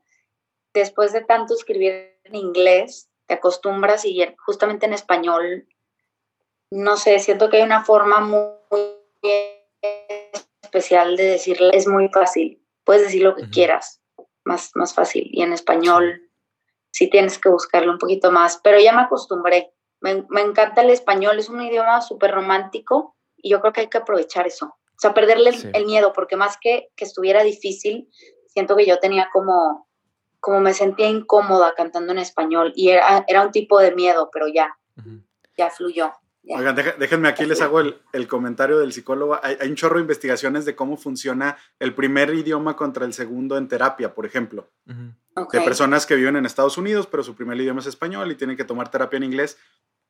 después 0.74 1.12
de 1.12 1.22
tanto 1.24 1.54
escribir 1.54 2.18
en 2.24 2.34
inglés, 2.34 3.08
te 3.26 3.34
acostumbras 3.34 4.04
y 4.04 4.22
en- 4.22 4.36
justamente 4.36 4.86
en 4.86 4.92
español, 4.92 5.68
no 6.70 6.96
sé, 6.96 7.18
siento 7.18 7.48
que 7.48 7.58
hay 7.58 7.62
una 7.62 7.84
forma 7.84 8.20
muy, 8.20 8.48
especial 10.62 11.16
de 11.16 11.24
decirle, 11.24 11.70
es 11.72 11.86
muy 11.86 12.08
fácil, 12.08 12.62
puedes 12.84 13.02
decir 13.02 13.22
lo 13.22 13.34
que 13.34 13.48
quieras, 13.48 14.00
más, 14.44 14.70
más 14.74 14.94
fácil, 14.94 15.28
y 15.32 15.42
en 15.42 15.52
español 15.52 16.30
sí 16.92 17.08
tienes 17.08 17.38
que 17.38 17.48
buscarlo 17.48 17.92
un 17.92 17.98
poquito 17.98 18.30
más, 18.30 18.58
pero 18.62 18.78
ya 18.78 18.92
me 18.92 19.02
acostumbré, 19.02 19.72
me, 20.00 20.26
me 20.28 20.42
encanta 20.42 20.82
el 20.82 20.90
español, 20.90 21.38
es 21.38 21.48
un 21.48 21.62
idioma 21.62 22.00
súper 22.02 22.32
romántico 22.32 23.16
y 23.36 23.50
yo 23.50 23.60
creo 23.60 23.72
que 23.72 23.80
hay 23.82 23.88
que 23.88 23.98
aprovechar 23.98 24.46
eso. 24.46 24.66
O 24.66 25.00
sea, 25.00 25.14
perderle 25.14 25.50
el 25.74 25.86
miedo, 25.86 26.12
porque 26.12 26.36
más 26.36 26.58
que 26.60 26.90
que 26.96 27.04
estuviera 27.04 27.44
difícil, 27.44 28.10
siento 28.48 28.74
que 28.74 28.84
yo 28.84 28.98
tenía 28.98 29.30
como, 29.32 29.87
como 30.40 30.60
me 30.60 30.74
sentía 30.74 31.08
incómoda 31.08 31.74
cantando 31.76 32.12
en 32.12 32.18
español 32.18 32.72
y 32.74 32.90
era, 32.90 33.24
era 33.28 33.44
un 33.44 33.52
tipo 33.52 33.78
de 33.78 33.94
miedo, 33.94 34.30
pero 34.32 34.46
ya, 34.48 34.76
ya 35.56 35.70
fluyó. 35.70 36.12
ya. 36.42 36.58
Oigan, 36.58 36.74
déjenme 36.74 37.28
aquí, 37.28 37.44
les 37.44 37.60
hago 37.60 37.80
el, 37.80 38.00
el 38.12 38.26
comentario 38.28 38.78
del 38.78 38.92
psicólogo. 38.92 39.38
Hay, 39.42 39.56
hay 39.60 39.68
un 39.68 39.74
chorro 39.76 39.96
de 39.96 40.02
investigaciones 40.02 40.64
de 40.64 40.76
cómo 40.76 40.96
funciona 40.96 41.56
el 41.78 41.94
primer 41.94 42.32
idioma 42.34 42.76
contra 42.76 43.04
el 43.04 43.12
segundo 43.12 43.56
en 43.56 43.68
terapia, 43.68 44.14
por 44.14 44.26
ejemplo. 44.26 44.68
De 45.52 45.60
personas 45.60 46.04
que 46.04 46.16
viven 46.16 46.34
en 46.36 46.46
Estados 46.46 46.78
Unidos, 46.78 47.06
pero 47.06 47.22
su 47.22 47.36
primer 47.36 47.60
idioma 47.60 47.80
es 47.80 47.86
español 47.86 48.30
y 48.32 48.34
tienen 48.34 48.56
que 48.56 48.64
tomar 48.64 48.90
terapia 48.90 49.18
en 49.18 49.22
inglés, 49.22 49.56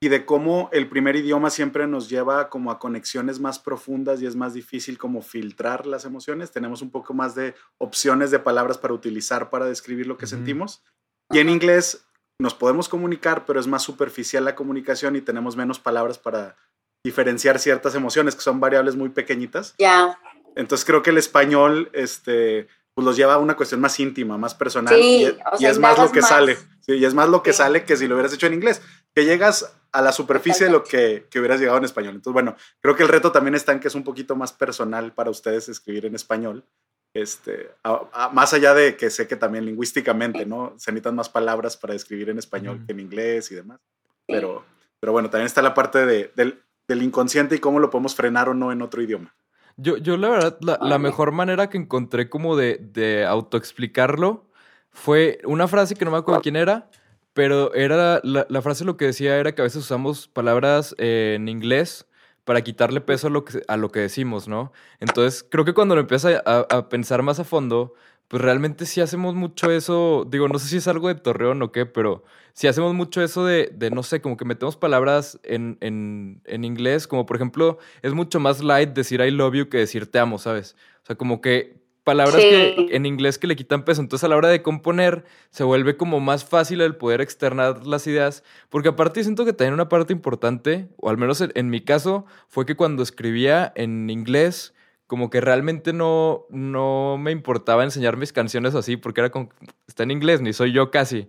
y 0.01 0.09
de 0.09 0.25
cómo 0.25 0.69
el 0.73 0.89
primer 0.89 1.17
idioma 1.17 1.51
siempre 1.51 1.87
nos 1.89 2.09
lleva 2.09 2.49
como 2.51 2.71
a 2.71 2.79
conexiones 2.79 3.41
más 3.41 3.59
profundas 3.59 4.23
y 4.23 4.27
es 4.27 4.37
más 4.37 4.55
difícil 4.55 4.97
como 4.97 5.23
filtrar 5.23 5.87
las 5.87 6.05
emociones. 6.05 6.53
Tenemos 6.53 6.83
un 6.83 6.91
poco 6.91 7.15
más 7.15 7.35
de 7.35 7.55
opciones 7.79 8.31
de 8.31 8.39
palabras 8.39 8.79
para 8.79 8.95
utilizar 8.95 9.51
para 9.51 9.67
describir 9.67 10.07
lo 10.07 10.17
que 10.17 10.27
sentimos. 10.29 10.85
Y 11.31 11.41
en 11.41 11.49
inglés 11.51 12.05
nos 12.41 12.55
podemos 12.55 12.89
comunicar, 12.89 13.45
pero 13.45 13.59
es 13.59 13.67
más 13.67 13.83
superficial 13.83 14.45
la 14.45 14.55
comunicación 14.55 15.17
y 15.17 15.21
tenemos 15.21 15.57
menos 15.57 15.81
palabras 15.81 16.17
para 16.19 16.57
diferenciar 17.05 17.59
ciertas 17.59 17.95
emociones, 17.97 18.37
que 18.37 18.41
son 18.43 18.61
variables 18.61 18.95
muy 18.95 19.09
pequeñitas. 19.09 19.75
Ya, 19.79 20.17
Entonces 20.55 20.85
creo 20.85 21.03
que 21.03 21.11
el 21.11 21.19
español, 21.19 21.91
este, 21.93 22.69
pues 22.95 23.05
los 23.05 23.17
lleva 23.17 23.35
a 23.35 23.39
una 23.39 23.57
cuestión 23.57 23.81
más 23.81 23.99
íntima, 23.99 24.39
más 24.39 24.55
personal. 24.55 24.95
Sí, 24.95 25.23
y, 25.23 25.27
o 25.27 25.37
y 25.59 25.67
es 25.67 25.79
más 25.79 25.99
lo 25.99 26.11
que 26.13 26.21
más. 26.21 26.29
sale. 26.29 26.57
Sí, 26.81 26.93
y 26.95 27.05
es 27.05 27.15
más 27.15 27.29
lo 27.29 27.43
que 27.43 27.53
Sí. 27.53 27.59
sale 27.59 27.85
que 27.85 27.97
si 27.97 28.07
lo 28.09 28.15
hubieras 28.15 28.33
hecho 28.33 28.47
en 28.47 28.55
inglés. 28.55 28.81
Que 29.15 29.25
llegas 29.25 29.73
a 29.93 30.03
la 30.03 30.13
superficie 30.13 30.67
de 30.67 30.73
lo 30.73 30.85
que, 30.85 31.27
que 31.31 31.39
hubieras 31.39 31.61
llegado 31.61 31.79
en 31.79 31.85
español. 31.85 32.15
Entonces, 32.15 32.33
bueno, 32.35 32.57
creo 32.81 32.95
que 32.97 33.03
el 33.03 33.09
reto 33.09 33.33
también 33.33 33.55
está 33.55 33.73
en 33.73 33.81
que 33.81 33.89
es 33.89 33.95
un 33.95 34.05
poquito 34.05 34.37
más 34.37 34.53
personal 34.53 35.13
para 35.13 35.31
ustedes 35.31 35.69
escribir 35.69 36.07
en 36.07 36.15
español. 36.15 36.65
Este, 37.15 37.71
a- 37.85 38.03
a- 38.13 38.29
más 38.29 38.53
allá 38.53 38.75
de 38.75 38.97
que 38.97 39.11
sé 39.11 39.27
que 39.27 39.37
también 39.37 39.65
lingüísticamente, 39.65 40.45
¿no? 40.45 40.75
Se 40.77 40.93
necesitan 40.93 41.15
más 41.17 41.29
palabras 41.29 41.77
para 41.77 41.95
escribir 41.95 42.29
en 42.29 42.39
español 42.39 42.83
que 42.87 42.93
en 42.93 43.01
inglés 43.01 43.51
y 43.51 43.55
demás. 43.55 43.81
Pero, 44.27 44.65
pero 45.01 45.13
bueno, 45.13 45.31
también 45.31 45.47
está 45.47 45.63
la 45.63 45.73
parte 45.75 46.05
de- 46.05 46.31
del, 46.37 46.63
del 46.87 47.03
inconsciente 47.03 47.57
y 47.57 47.59
cómo 47.61 47.81
lo 47.81 47.89
podemos 47.91 48.15
frenar 48.15 48.49
o 48.51 48.55
no 48.55 48.73
en 48.73 48.83
otro 48.83 49.01
idioma. 49.03 49.35
Yo, 49.79 49.97
yo 49.97 50.17
la 50.17 50.29
verdad, 50.29 50.59
la, 50.61 50.79
la 50.83 50.99
mejor 50.99 51.33
manera 51.33 51.71
que 51.71 51.79
encontré 51.79 52.29
como 52.29 52.57
de, 52.57 52.77
de 52.79 53.25
autoexplicarlo 53.25 54.45
fue 54.91 55.41
una 55.45 55.69
frase 55.69 55.95
que 55.95 56.05
no 56.05 56.11
me 56.11 56.17
acuerdo 56.19 56.41
quién 56.43 56.57
era, 56.57 56.91
pero 57.39 57.73
era 57.73 58.21
la, 58.25 58.63
frase 58.63 58.85
lo 58.85 58.97
que 58.97 59.05
decía 59.05 59.37
era 59.37 59.55
que 59.55 59.63
a 59.63 59.65
veces 59.65 59.85
usamos 59.85 60.27
palabras 60.27 60.97
eh, 60.99 61.35
en 61.37 61.47
inglés 61.47 62.05
para 62.43 62.63
quitarle 62.63 63.01
peso 63.01 63.29
a 63.29 63.31
lo, 63.31 63.45
que, 63.45 63.63
a 63.69 63.77
lo 63.77 63.93
que 63.93 64.01
decimos, 64.01 64.49
¿no? 64.49 64.73
Entonces, 64.99 65.47
creo 65.49 65.65
que 65.65 65.73
cuando 65.73 65.95
lo 65.95 66.01
empiezas 66.01 66.43
a 66.45 66.89
pensar 66.89 67.23
más 67.23 67.39
a 67.39 67.45
fondo, 67.45 67.95
pues 68.27 68.43
realmente 68.43 68.87
sí 68.87 69.01
hacemos 69.01 69.37
mucho 69.37 69.71
eso, 69.71 70.27
digo, 70.29 70.49
no 70.49 70.59
sé 70.59 70.67
si 70.67 70.79
es 70.79 70.89
algo 70.89 71.07
de 71.07 71.15
Torreón 71.15 71.63
o 71.63 71.71
qué, 71.71 71.87
pero 71.87 72.25
sí 72.55 72.67
hacemos 72.67 72.93
mucho 72.93 73.23
eso 73.23 73.47
de, 73.47 73.71
de 73.73 73.93
no 73.93 74.03
sé, 74.03 74.21
como 74.21 74.37
que 74.37 74.45
metemos 74.45 74.77
palabras 74.77 75.39
en, 75.45 75.79
en, 75.81 76.43
en 76.45 76.65
inglés, 76.65 77.07
como 77.07 77.25
por 77.25 77.37
ejemplo, 77.37 77.79
es 78.03 78.15
mucho 78.15 78.41
más 78.41 78.65
light 78.65 78.95
decir 78.95 79.21
I 79.21 79.31
love 79.31 79.55
you 79.55 79.69
que 79.69 79.79
decir 79.79 80.11
te 80.11 80.19
amo, 80.19 80.41
¿sabes? 80.41 80.75
O 81.05 81.07
sea, 81.07 81.15
como 81.15 81.41
que 81.41 81.77
palabras 82.09 82.41
Sí. 82.41 82.49
que 82.49 82.87
en 82.97 83.05
inglés 83.07 83.37
que 83.39 83.47
le 83.47 83.55
quitan 83.57 83.85
peso. 83.85 84.01
Entonces, 84.01 84.25
a 84.25 84.29
la 84.29 84.37
hora 84.37 84.49
de 84.49 84.63
componer, 84.63 85.25
se 85.51 85.63
vuelve 85.65 85.97
como 85.97 86.21
más 86.21 86.45
fácil 86.45 86.81
el 86.81 86.97
poder 86.97 87.21
externar 87.21 87.87
las 87.87 88.07
ideas. 88.07 88.43
Porque 88.71 88.89
aparte 88.89 89.23
siento 89.23 89.45
que 89.45 89.53
también 89.53 89.75
una 89.75 89.89
parte 89.89 90.13
importante, 90.13 90.89
o 90.97 91.11
al 91.11 91.19
menos 91.19 91.41
en, 91.41 91.53
en 91.55 91.69
mi 91.71 91.81
caso, 91.83 92.25
fue 92.49 92.65
que 92.65 92.77
cuando 92.77 93.03
escribía 93.03 93.73
en 93.77 94.09
inglés, 94.11 94.75
como 95.07 95.29
que 95.31 95.41
realmente 95.41 95.93
no, 95.93 96.47
no 96.51 97.17
me 97.19 97.31
importaba 97.31 97.85
enseñar 97.85 98.17
mis 98.17 98.33
canciones 98.33 98.75
así, 98.75 98.97
porque 98.97 99.21
era 99.21 99.31
como, 99.31 99.51
está 99.87 100.03
en 100.03 100.11
inglés, 100.11 100.41
ni 100.41 100.53
soy 100.53 100.73
yo 100.73 100.91
casi. 100.91 101.29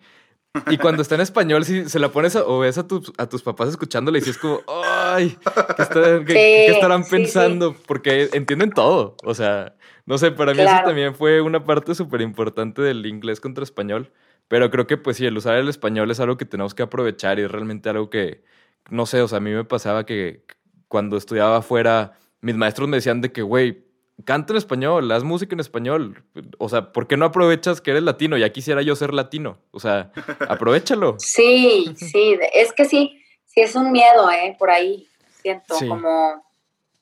Y 0.71 0.77
cuando 0.77 1.03
está 1.03 1.13
en 1.15 1.21
español, 1.21 1.63
si 1.63 1.87
se 1.87 1.99
la 1.99 2.09
pones 2.09 2.35
a- 2.35 2.43
o 2.43 2.59
ves 2.59 2.77
a 2.79 2.87
tus, 2.87 3.13
a 3.19 3.29
tus 3.29 3.43
papás 3.43 3.69
escuchándole 3.69 4.17
y 4.17 4.21
si 4.23 4.31
es 4.31 4.37
como, 4.39 4.61
ay, 4.67 5.37
¿qué, 5.77 5.83
está- 5.83 6.19
qué- 6.25 6.33
qué 6.33 6.65
Sí, 6.69 6.73
estarán 6.75 7.03
sí, 7.03 7.09
sí. 7.11 7.15
pensando? 7.17 7.75
Porque 7.85 8.29
entienden 8.33 8.71
todo. 8.71 9.15
O 9.23 9.35
sea, 9.35 9.75
no 10.09 10.17
sé, 10.17 10.31
para 10.31 10.55
mí 10.55 10.61
eso 10.61 10.75
también 10.83 11.13
fue 11.13 11.39
una 11.39 11.63
parte 11.63 11.93
súper 11.93 12.21
importante 12.21 12.81
del 12.81 13.05
inglés 13.05 13.39
contra 13.39 13.63
español. 13.63 14.11
Pero 14.47 14.71
creo 14.71 14.87
que, 14.87 14.97
pues 14.97 15.17
sí, 15.17 15.25
el 15.27 15.37
usar 15.37 15.57
el 15.57 15.69
español 15.69 16.09
es 16.09 16.19
algo 16.19 16.35
que 16.35 16.45
tenemos 16.45 16.73
que 16.73 16.81
aprovechar 16.81 17.37
y 17.37 17.43
es 17.43 17.51
realmente 17.51 17.87
algo 17.89 18.09
que, 18.09 18.43
no 18.89 19.05
sé, 19.05 19.21
o 19.21 19.27
sea, 19.27 19.37
a 19.37 19.41
mí 19.41 19.51
me 19.51 19.63
pasaba 19.65 20.07
que 20.07 20.43
cuando 20.87 21.15
estudiaba 21.15 21.57
afuera, 21.57 22.13
mis 22.41 22.55
maestros 22.55 22.89
me 22.89 22.97
decían 22.97 23.21
de 23.21 23.31
que, 23.31 23.43
güey, 23.43 23.85
canta 24.25 24.53
en 24.53 24.57
español, 24.57 25.11
haz 25.11 25.23
música 25.23 25.53
en 25.53 25.59
español. 25.59 26.23
O 26.57 26.67
sea, 26.67 26.91
¿por 26.91 27.05
qué 27.05 27.15
no 27.15 27.25
aprovechas 27.25 27.79
que 27.79 27.91
eres 27.91 28.01
latino? 28.01 28.37
Ya 28.37 28.51
quisiera 28.51 28.81
yo 28.81 28.95
ser 28.95 29.13
latino. 29.13 29.59
O 29.69 29.79
sea, 29.79 30.11
aprovechalo. 30.49 31.17
Sí, 31.19 31.93
sí, 31.95 32.35
es 32.55 32.73
que 32.73 32.85
sí, 32.85 33.21
sí 33.45 33.61
es 33.61 33.75
un 33.75 33.91
miedo, 33.91 34.31
¿eh? 34.31 34.55
Por 34.57 34.71
ahí, 34.71 35.07
siento, 35.43 35.75
Sí. 35.75 35.87
como, 35.87 36.43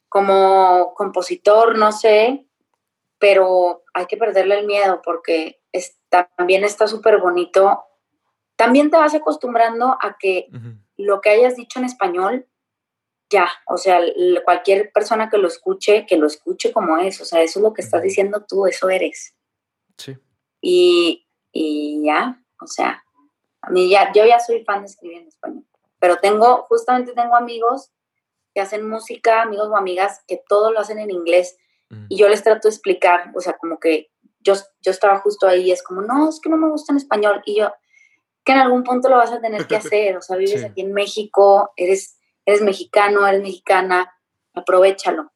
como 0.10 0.94
compositor, 0.96 1.78
no 1.78 1.94
sé, 1.94 2.46
pero 3.20 3.84
hay 3.94 4.06
que 4.06 4.18
perderle 4.18 4.60
el 4.60 4.66
miedo 4.66 5.02
porque 5.04 5.62
es- 5.72 5.98
también 6.10 6.64
está 6.64 6.88
súper 6.88 7.20
bonito. 7.20 7.84
También 8.56 8.90
te 8.90 8.98
vas 8.98 9.14
acostumbrando 9.14 9.98
a 10.02 10.18
que 10.20 10.48
lo 10.98 11.22
que 11.22 11.30
hayas 11.30 11.56
dicho 11.56 11.80
en 11.80 11.86
español 11.86 12.48
ya, 13.30 13.50
o 13.68 13.78
sea, 13.78 14.00
cualquier 14.46 14.92
persona 14.92 15.30
que 15.30 15.38
lo 15.38 15.48
escuche, 15.48 16.06
que 16.06 16.18
lo 16.18 16.28
escuche 16.28 16.72
como 16.72 16.98
es, 16.98 17.20
o 17.20 17.26
sea, 17.26 17.42
eso 17.42 17.60
es 17.60 17.64
lo 17.64 17.74
que 17.74 17.82
estás 17.82 18.02
diciendo 18.02 18.46
tú, 18.48 18.68
eso 18.68 18.90
eres. 18.90 19.36
Sí. 19.98 20.18
Y, 20.62 21.28
y 21.52 22.06
ya, 22.06 22.42
o 22.62 22.68
sea, 22.68 23.04
a 23.62 23.70
mí 23.70 23.90
ya, 23.90 24.12
yo 24.14 24.26
ya 24.26 24.40
soy 24.40 24.64
fan 24.64 24.82
de 24.82 24.88
escribir 24.88 25.20
en 25.24 25.28
español, 25.28 25.66
pero 26.00 26.18
tengo, 26.18 26.64
justamente 26.70 27.14
tengo 27.14 27.36
amigos 27.36 27.92
que 28.54 28.62
hacen 28.62 28.88
música, 28.88 29.42
amigos 29.42 29.68
o 29.68 29.76
amigas 29.76 30.24
que 30.26 30.42
todo 30.48 30.72
lo 30.72 30.80
hacen 30.80 31.00
en 31.00 31.12
inglés 31.12 31.58
Mm. 31.90 32.06
y 32.10 32.18
yo 32.18 32.28
les 32.30 32.44
trato 32.44 32.68
de 32.68 32.74
explicar, 32.74 33.32
o 33.36 33.40
sea, 33.42 33.54
como 33.54 33.80
que 33.80 34.10
yo, 34.40 34.54
yo 34.82 34.92
estaba 34.92 35.20
justo 35.20 35.48
ahí, 35.48 35.72
es 35.72 35.82
como, 35.84 36.02
no, 36.02 36.30
es 36.30 36.40
que 36.42 36.50
no 36.50 36.58
me 36.58 36.70
gusta 36.70 36.92
en 36.94 36.98
español, 36.98 37.42
y 37.46 37.60
yo, 37.60 37.72
que 38.44 38.52
en 38.54 38.60
algún 38.60 38.84
punto 38.84 39.10
lo 39.10 39.16
vas 39.18 39.32
a 39.32 39.40
tener 39.42 39.68
que 39.68 39.76
hacer, 39.78 40.18
o 40.18 40.22
sea, 40.22 40.36
vives 40.38 40.62
Sí. 40.62 40.66
aquí 40.68 40.82
en 40.82 40.94
México, 40.94 41.72
eres, 41.78 42.18
eres 42.46 42.62
mexicano, 42.62 43.26
eres 43.28 43.42
mexicana, 43.42 44.14
aprovechalo, 44.54 45.32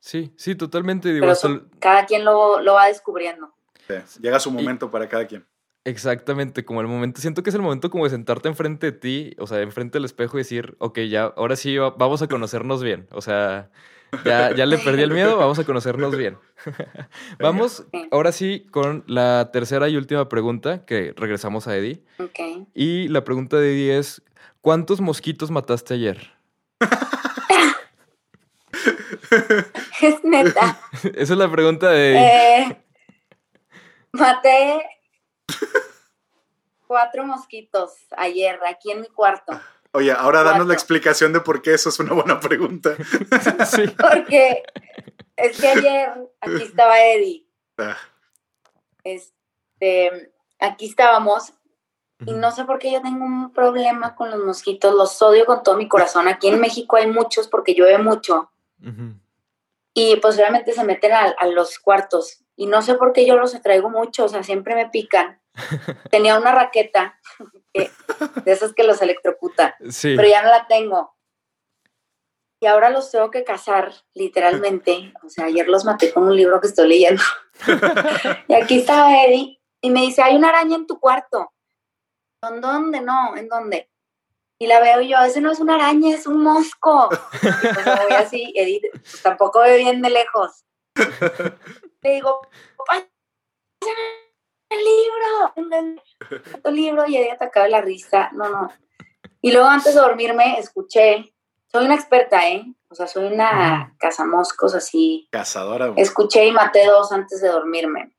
Sí, 0.00 0.34
sí, 0.36 0.54
totalmente. 0.54 1.10
Digo, 1.14 1.26
pero 1.40 1.66
cada 1.78 2.04
quien 2.04 2.26
lo, 2.26 2.60
lo 2.60 2.74
va 2.74 2.88
descubriendo. 2.88 3.54
Sí, 3.88 4.20
Llega 4.20 4.38
su 4.38 4.50
momento 4.50 4.90
para 4.90 5.08
cada 5.08 5.26
quien. 5.26 5.46
Exactamente, 5.86 6.64
como 6.64 6.82
el 6.82 6.86
momento, 6.86 7.20
siento 7.22 7.42
que 7.42 7.48
es 7.50 7.56
el 7.56 7.62
momento 7.62 7.88
como 7.90 8.04
de 8.04 8.10
sentarte 8.10 8.48
enfrente 8.48 8.90
de 8.90 8.98
ti, 8.98 9.34
o 9.38 9.46
sea, 9.46 9.60
enfrente 9.60 9.96
del 9.96 10.04
espejo 10.04 10.36
y 10.36 10.40
decir, 10.40 10.76
ok, 10.78 10.98
ya, 11.10 11.24
ahora 11.36 11.56
sí 11.56 11.76
va- 11.78 11.90
vamos 11.90 12.20
a 12.22 12.28
conocernos 12.28 12.82
bien, 12.82 13.06
o 13.12 13.20
sea, 13.22 13.70
ya, 14.24 14.54
ya 14.54 14.66
le 14.66 14.78
perdí 14.78 15.02
el 15.02 15.12
miedo, 15.12 15.36
vamos 15.38 15.58
a 15.58 15.64
conocernos 15.64 16.16
bien. 16.16 16.38
vamos 17.38 17.84
ahora 18.10 18.32
sí 18.32 18.66
con 18.70 19.04
la 19.06 19.50
tercera 19.52 19.88
y 19.88 19.96
última 19.96 20.28
pregunta, 20.28 20.84
que 20.84 21.12
regresamos 21.16 21.68
a 21.68 21.76
Eddie, 21.76 22.02
Ok. 22.18 22.66
y 22.74 23.08
la 23.08 23.24
pregunta 23.24 23.56
de 23.58 23.72
Eddie 23.72 23.98
es, 23.98 24.22
¿cuántos 24.60 25.00
mosquitos 25.00 25.50
mataste 25.50 25.94
ayer? 25.94 26.32
Es 30.00 30.22
neta. 30.24 30.78
Esa 31.14 31.32
es 31.32 31.38
la 31.38 31.50
pregunta 31.50 31.90
de 31.90 32.10
Eddie. 32.12 32.68
Eh, 32.68 32.84
maté 34.12 34.82
cuatro 36.86 37.24
mosquitos 37.26 37.92
ayer 38.16 38.58
aquí 38.68 38.90
en 38.90 39.00
mi 39.00 39.08
cuarto. 39.08 39.58
Oye, 39.94 40.10
ahora 40.10 40.40
danos 40.40 40.52
Cuatro. 40.58 40.68
la 40.68 40.74
explicación 40.74 41.32
de 41.32 41.40
por 41.40 41.62
qué 41.62 41.74
eso 41.74 41.88
es 41.88 41.98
una 42.00 42.12
buena 42.14 42.40
pregunta. 42.40 42.94
Sí. 43.66 43.86
Porque 43.96 44.62
es 45.36 45.60
que 45.60 45.68
ayer 45.68 46.10
aquí 46.40 46.62
estaba 46.62 47.00
Eddie. 47.00 47.46
Ah, 47.78 47.96
Este, 49.04 50.32
aquí 50.58 50.86
estábamos 50.86 51.52
y 52.26 52.32
no 52.32 52.50
sé 52.50 52.64
por 52.64 52.78
qué 52.78 52.92
yo 52.92 53.02
tengo 53.02 53.24
un 53.24 53.52
problema 53.52 54.14
con 54.16 54.30
los 54.30 54.40
mosquitos. 54.40 54.94
Los 54.94 55.20
odio 55.22 55.46
con 55.46 55.62
todo 55.62 55.76
mi 55.76 55.88
corazón. 55.88 56.26
Aquí 56.28 56.48
en 56.48 56.60
México 56.60 56.96
hay 56.96 57.06
muchos 57.06 57.48
porque 57.48 57.74
llueve 57.74 57.98
mucho 57.98 58.50
y 59.94 60.16
pues 60.16 60.34
se 60.36 60.84
meten 60.84 61.12
a, 61.12 61.34
a 61.38 61.46
los 61.46 61.78
cuartos. 61.78 62.44
Y 62.56 62.66
no 62.66 62.82
sé 62.82 62.94
por 62.94 63.12
qué 63.12 63.26
yo 63.26 63.36
los 63.36 63.54
atraigo 63.54 63.90
mucho, 63.90 64.24
o 64.24 64.28
sea, 64.28 64.42
siempre 64.42 64.74
me 64.74 64.88
pican. 64.88 65.40
Tenía 66.10 66.36
una 66.38 66.52
raqueta 66.52 67.18
que- 67.74 67.90
de 68.44 68.52
esas 68.52 68.72
que 68.72 68.84
los 68.84 69.02
electrocuta, 69.02 69.76
Sí. 69.90 70.14
pero 70.16 70.28
ya 70.28 70.42
no 70.42 70.48
la 70.48 70.66
tengo. 70.66 71.14
Y 72.62 72.66
ahora 72.66 72.88
los 72.88 73.10
tengo 73.10 73.30
que 73.30 73.44
cazar, 73.44 73.92
literalmente. 74.14 75.12
O 75.22 75.28
sea, 75.28 75.46
ayer 75.46 75.68
los 75.68 75.84
maté 75.84 76.12
con 76.14 76.22
un 76.22 76.36
libro 76.36 76.60
que 76.60 76.68
estoy 76.68 76.88
leyendo. 76.88 77.22
y 78.48 78.54
aquí 78.54 78.78
estaba 78.78 79.22
Eddie 79.24 79.60
y 79.82 79.90
me 79.90 80.00
dice, 80.00 80.22
hay 80.22 80.34
una 80.36 80.48
araña 80.48 80.76
en 80.76 80.86
tu 80.86 80.98
cuarto. 80.98 81.52
¿En 82.48 82.60
dónde? 82.62 83.00
No, 83.02 83.36
¿en 83.36 83.48
dónde? 83.48 83.90
Y 84.58 84.66
la 84.66 84.80
veo 84.80 85.00
y 85.02 85.08
yo, 85.08 85.18
ese 85.20 85.40
no 85.40 85.50
es 85.52 85.58
una 85.60 85.74
araña, 85.74 86.14
es 86.14 86.26
un 86.26 86.42
mosco. 86.42 87.08
Y 87.34 87.38
pues 87.74 87.86
me 87.86 88.04
voy 88.06 88.12
así, 88.16 88.52
Eddie 88.56 88.80
pues, 88.92 89.20
tampoco 89.22 89.60
ve 89.60 89.76
bien 89.78 90.00
de 90.00 90.10
lejos. 90.10 90.64
Le 92.02 92.10
digo, 92.14 92.40
"Pásame 92.86 93.08
el 94.70 94.78
libro, 94.78 95.33
libro, 96.72 97.04
y 97.06 97.16
Eddie 97.16 97.32
atacaba 97.32 97.68
la 97.68 97.80
risa. 97.80 98.30
No, 98.32 98.48
no. 98.48 98.70
Y 99.40 99.52
luego 99.52 99.68
antes 99.68 99.94
de 99.94 100.00
dormirme, 100.00 100.58
escuché, 100.58 101.32
soy 101.70 101.84
una 101.84 101.94
experta, 101.94 102.48
¿eh? 102.48 102.64
O 102.88 102.94
sea, 102.94 103.06
soy 103.06 103.26
una 103.32 103.94
cazamoscos 103.98 104.74
así. 104.74 105.28
cazadora. 105.30 105.88
güey. 105.88 106.00
Escuché 106.02 106.46
y 106.46 106.52
maté 106.52 106.86
dos 106.86 107.10
antes 107.12 107.40
de 107.40 107.48
dormirme, 107.48 108.12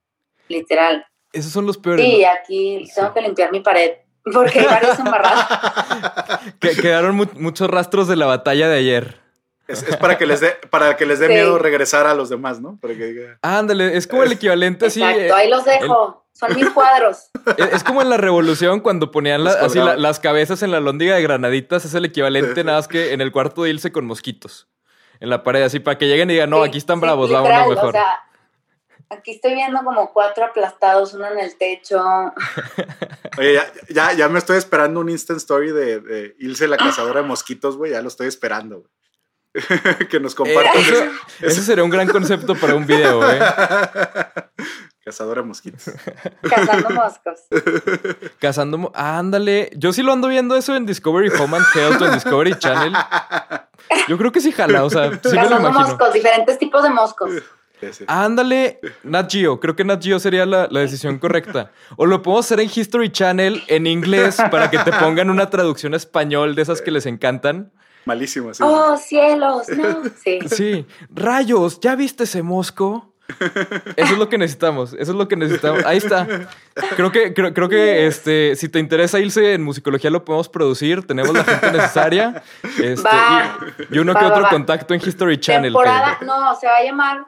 literal. 0.48 1.06
Esos 1.32 1.52
son 1.52 1.66
los 1.66 1.78
peores. 1.78 2.06
Sí, 2.06 2.22
¿no? 2.22 2.30
aquí 2.32 2.88
tengo 2.96 3.14
que 3.14 3.22
limpiar 3.22 3.52
mi 3.52 3.60
pared 3.62 3.92
porque 4.34 4.60
hay 4.60 4.66
varios 4.66 5.00
embarrados. 5.00 5.46
Que 6.60 6.76
quedaron 6.76 7.16
mu- 7.16 7.26
muchos 7.36 7.70
rastros 7.70 8.08
de 8.08 8.16
la 8.16 8.26
batalla 8.26 8.68
de 8.68 8.78
ayer. 8.78 9.20
Es, 9.68 9.82
es 9.84 9.98
para 9.98 10.18
que 10.18 10.26
les 10.28 10.42
dé, 10.42 10.52
para 10.70 10.96
que 10.96 11.06
les 11.06 11.20
dé 11.20 11.28
Sí. 11.28 11.34
miedo 11.34 11.58
regresar 11.58 12.06
a 12.08 12.14
los 12.14 12.30
demás, 12.30 12.60
¿no? 12.62 12.78
Para 12.80 12.94
que 12.96 13.06
diga, 13.06 13.40
Ándale, 13.42 13.98
es 13.98 14.06
como 14.08 14.24
el 14.24 14.32
equivalente 14.34 14.86
así. 14.88 15.02
Exacto, 15.02 15.36
ahí 15.36 15.50
los 15.50 15.66
dejo. 15.66 16.25
Son 16.38 16.54
mis 16.56 16.70
cuadros. 16.70 17.30
Es 17.58 17.74
es 17.76 17.84
como 17.84 18.02
en 18.02 18.10
la 18.10 18.18
revolución 18.18 18.80
cuando 18.82 19.10
ponían 19.12 19.44
la- 19.44 19.52
así 19.52 19.80
la- 19.80 19.96
las 19.96 20.20
cabezas 20.20 20.62
en 20.64 20.72
la 20.72 20.80
lóndiga 20.80 21.16
de 21.16 21.22
granaditas. 21.22 21.86
Es 21.86 21.94
el 21.94 22.06
equivalente 22.06 22.64
nada 22.64 22.80
más 22.80 22.88
que 22.88 23.14
en 23.14 23.22
el 23.22 23.32
cuarto 23.32 23.64
de 23.64 23.70
Ilse 23.70 23.92
con 23.92 24.06
mosquitos. 24.06 24.68
En 25.22 25.30
la 25.30 25.44
pared, 25.44 25.64
así 25.64 25.80
para 25.80 25.98
que 25.98 26.08
lleguen 26.08 26.30
y 26.30 26.34
digan, 26.34 26.50
no, 26.50 26.62
Sí, 26.64 26.70
aquí 26.70 26.78
están 26.78 26.98
sí, 26.98 27.02
bravos, 27.02 27.30
literal, 27.30 27.52
vámonos 27.52 27.70
mejor. 27.76 27.90
O 27.90 27.92
sea, 27.94 28.20
aquí 29.12 29.32
estoy 29.32 29.54
viendo 29.54 29.80
como 29.84 30.12
cuatro 30.12 30.44
aplastados, 30.46 31.14
uno 31.14 31.28
en 31.32 31.40
el 31.40 31.56
techo. 31.58 32.04
Oye, 33.38 33.54
ya, 33.54 33.72
ya, 33.90 34.14
ya 34.14 34.28
me 34.30 34.40
estoy 34.40 34.58
esperando 34.58 35.00
un 35.00 35.10
instant 35.10 35.38
story 35.38 35.72
de, 35.72 36.00
de 36.02 36.36
Ilse 36.40 36.68
la 36.68 36.76
cazadora 36.78 37.22
de 37.22 37.28
mosquitos, 37.28 37.78
güey. 37.78 37.92
Ya 37.94 38.02
lo 38.02 38.10
estoy 38.10 38.28
esperando, 38.28 38.80
güey. 38.80 38.90
que 40.10 40.20
nos 40.20 40.34
Eh, 40.34 40.36
compartas 40.36 40.84
eso, 41.40 41.62
sería 41.62 41.84
un 41.86 41.90
gran 41.90 42.10
concepto 42.10 42.56
para 42.56 42.76
un 42.76 42.86
video, 42.86 43.22
¿eh? 43.32 43.40
Cazadora 45.06 45.42
de 45.44 45.48
mosquitos. 45.48 45.84
Cazando 46.42 46.90
moscos. 46.90 47.40
Cazando. 48.40 48.78
mo- 48.80 48.92
Ándale. 48.96 49.70
Yo 49.78 49.94
sí 49.94 50.02
lo 50.02 50.12
ando 50.12 50.28
viendo 50.28 50.56
eso 50.56 50.76
en 50.76 50.86
Discovery 50.88 51.30
Home 51.40 51.58
and 51.58 51.66
Health 51.76 52.02
o 52.02 52.06
en 52.08 52.14
Discovery 52.16 52.58
Channel. 52.58 52.92
Yo 54.08 54.18
creo 54.18 54.32
que 54.32 54.42
sí 54.42 54.52
jala, 54.52 54.84
o 54.84 54.90
sea, 54.90 55.12
sí 55.12 55.20
me 55.30 55.36
lo 55.36 55.42
Cazando 55.42 55.70
imagino. 55.70 55.88
moscos, 55.90 56.14
diferentes 56.14 56.58
tipos 56.58 56.82
de 56.84 56.90
moscos. 56.90 57.32
Ándale, 58.08 58.80
Nat 59.04 59.32
Geo. 59.32 59.60
Creo 59.60 59.76
que 59.76 59.84
Nat 59.84 60.02
Geo 60.04 60.18
sería 60.20 60.46
la, 60.46 60.68
la 60.72 60.80
decisión 60.80 61.20
correcta. 61.20 61.72
O 61.98 62.06
lo 62.08 62.22
podemos 62.24 62.46
hacer 62.46 62.60
en 62.62 62.72
History 62.74 63.12
Channel 63.12 63.64
en 63.68 63.86
inglés 63.86 64.38
para 64.50 64.72
que 64.72 64.80
te 64.80 64.92
pongan 64.92 65.30
una 65.30 65.50
traducción 65.52 65.94
español 65.94 66.56
de 66.56 66.64
esas 66.64 66.82
que 66.82 66.90
les 66.90 67.06
encantan. 67.06 67.72
Malísimo, 68.06 68.54
sí. 68.54 68.64
Oh, 68.66 68.98
cielos, 68.98 69.68
no. 69.70 70.04
Sí. 70.24 70.40
Sí, 70.48 70.86
rayos, 71.10 71.80
¿ya 71.80 71.96
viste 71.96 72.24
ese 72.24 72.42
mosco? 72.44 73.14
Eso 73.96 74.14
es 74.14 74.18
lo 74.20 74.30
que 74.30 74.38
necesitamos, 74.38 74.94
eso 74.94 75.12
es 75.12 75.18
lo 75.18 75.28
que 75.28 75.36
necesitamos. 75.36 75.84
Ahí 75.86 75.98
está. 75.98 76.28
Creo 76.96 77.12
que, 77.12 77.34
creo, 77.34 77.54
creo 77.54 77.70
que 77.70 78.06
este, 78.08 78.56
si 78.56 78.70
te 78.70 78.80
interesa 78.80 79.20
irse 79.20 79.54
en 79.54 79.64
musicología, 79.64 80.10
lo 80.12 80.24
podemos 80.24 80.48
producir. 80.50 81.06
Tenemos 81.08 81.34
la 81.34 81.44
gente 81.44 81.72
necesaria. 81.72 82.44
Este, 82.82 83.08
Va. 83.08 83.58
y, 83.90 83.96
y 83.96 84.00
uno 84.00 84.14
Va, 84.14 84.20
que 84.20 84.26
va, 84.26 84.32
otro 84.32 84.44
va. 84.44 84.50
contacto 84.50 84.94
en 84.94 85.02
History 85.06 85.40
Channel. 85.40 85.74
Temporada, 85.74 86.18
que- 86.20 86.26
no, 86.26 86.56
se 86.56 86.68
va 86.68 86.78
a 86.78 86.84
llamar 86.84 87.26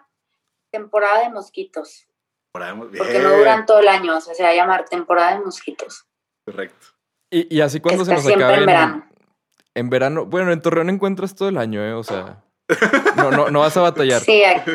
temporada 0.72 1.22
de 1.22 1.30
mosquitos. 1.30 2.06
Por 2.52 2.64
ahí, 2.64 2.74
muy 2.76 2.88
Porque 2.96 3.20
no 3.20 3.30
duran 3.38 3.66
todo 3.66 3.80
el 3.80 3.88
año, 3.88 4.18
o 4.18 4.22
sea, 4.22 4.34
se 4.34 4.44
va 4.44 4.50
a 4.50 4.56
llamar 4.56 4.86
temporada 4.86 5.34
de 5.36 5.40
mosquitos. 5.44 6.06
Correcto. 6.46 6.88
y, 7.32 7.56
y 7.58 7.62
así 7.62 7.80
cuando 7.80 8.06
se 8.06 8.14
nos 8.14 8.24
siempre 8.24 8.46
acabe 8.46 8.60
en 8.62 8.66
verano. 8.66 9.06
en 9.76 9.90
verano. 9.90 10.26
Bueno, 10.26 10.52
en 10.52 10.62
Torreón 10.62 10.90
encuentras 10.90 11.36
todo 11.36 11.50
el 11.50 11.58
año, 11.58 11.84
¿eh? 11.84 11.94
O 11.94 12.04
sea, 12.04 12.44
no, 13.16 13.32
no, 13.32 13.50
no 13.50 13.60
vas 13.62 13.76
a 13.78 13.82
batallar. 13.82 14.22
Sí, 14.22 14.44
aquí- 14.44 14.72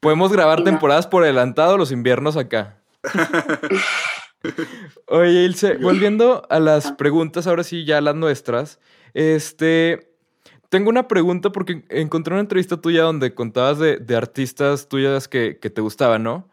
Podemos 0.00 0.32
grabar 0.32 0.64
temporadas 0.64 1.06
por 1.06 1.22
adelantado 1.22 1.76
los 1.76 1.92
inviernos 1.92 2.36
acá. 2.36 2.82
Oye, 5.06 5.44
Ilse, 5.44 5.76
volviendo 5.76 6.46
a 6.48 6.58
las 6.58 6.92
preguntas, 6.92 7.46
ahora 7.46 7.64
sí, 7.64 7.84
ya 7.84 8.00
las 8.00 8.14
nuestras. 8.14 8.80
Este. 9.14 10.08
Tengo 10.70 10.88
una 10.88 11.08
pregunta 11.08 11.50
porque 11.50 11.84
encontré 11.88 12.32
una 12.32 12.42
entrevista 12.42 12.80
tuya 12.80 13.02
donde 13.02 13.34
contabas 13.34 13.80
de, 13.80 13.96
de 13.96 14.16
artistas 14.16 14.88
tuyas 14.88 15.26
que, 15.26 15.58
que 15.60 15.68
te 15.68 15.80
gustaban, 15.80 16.22
¿no? 16.22 16.48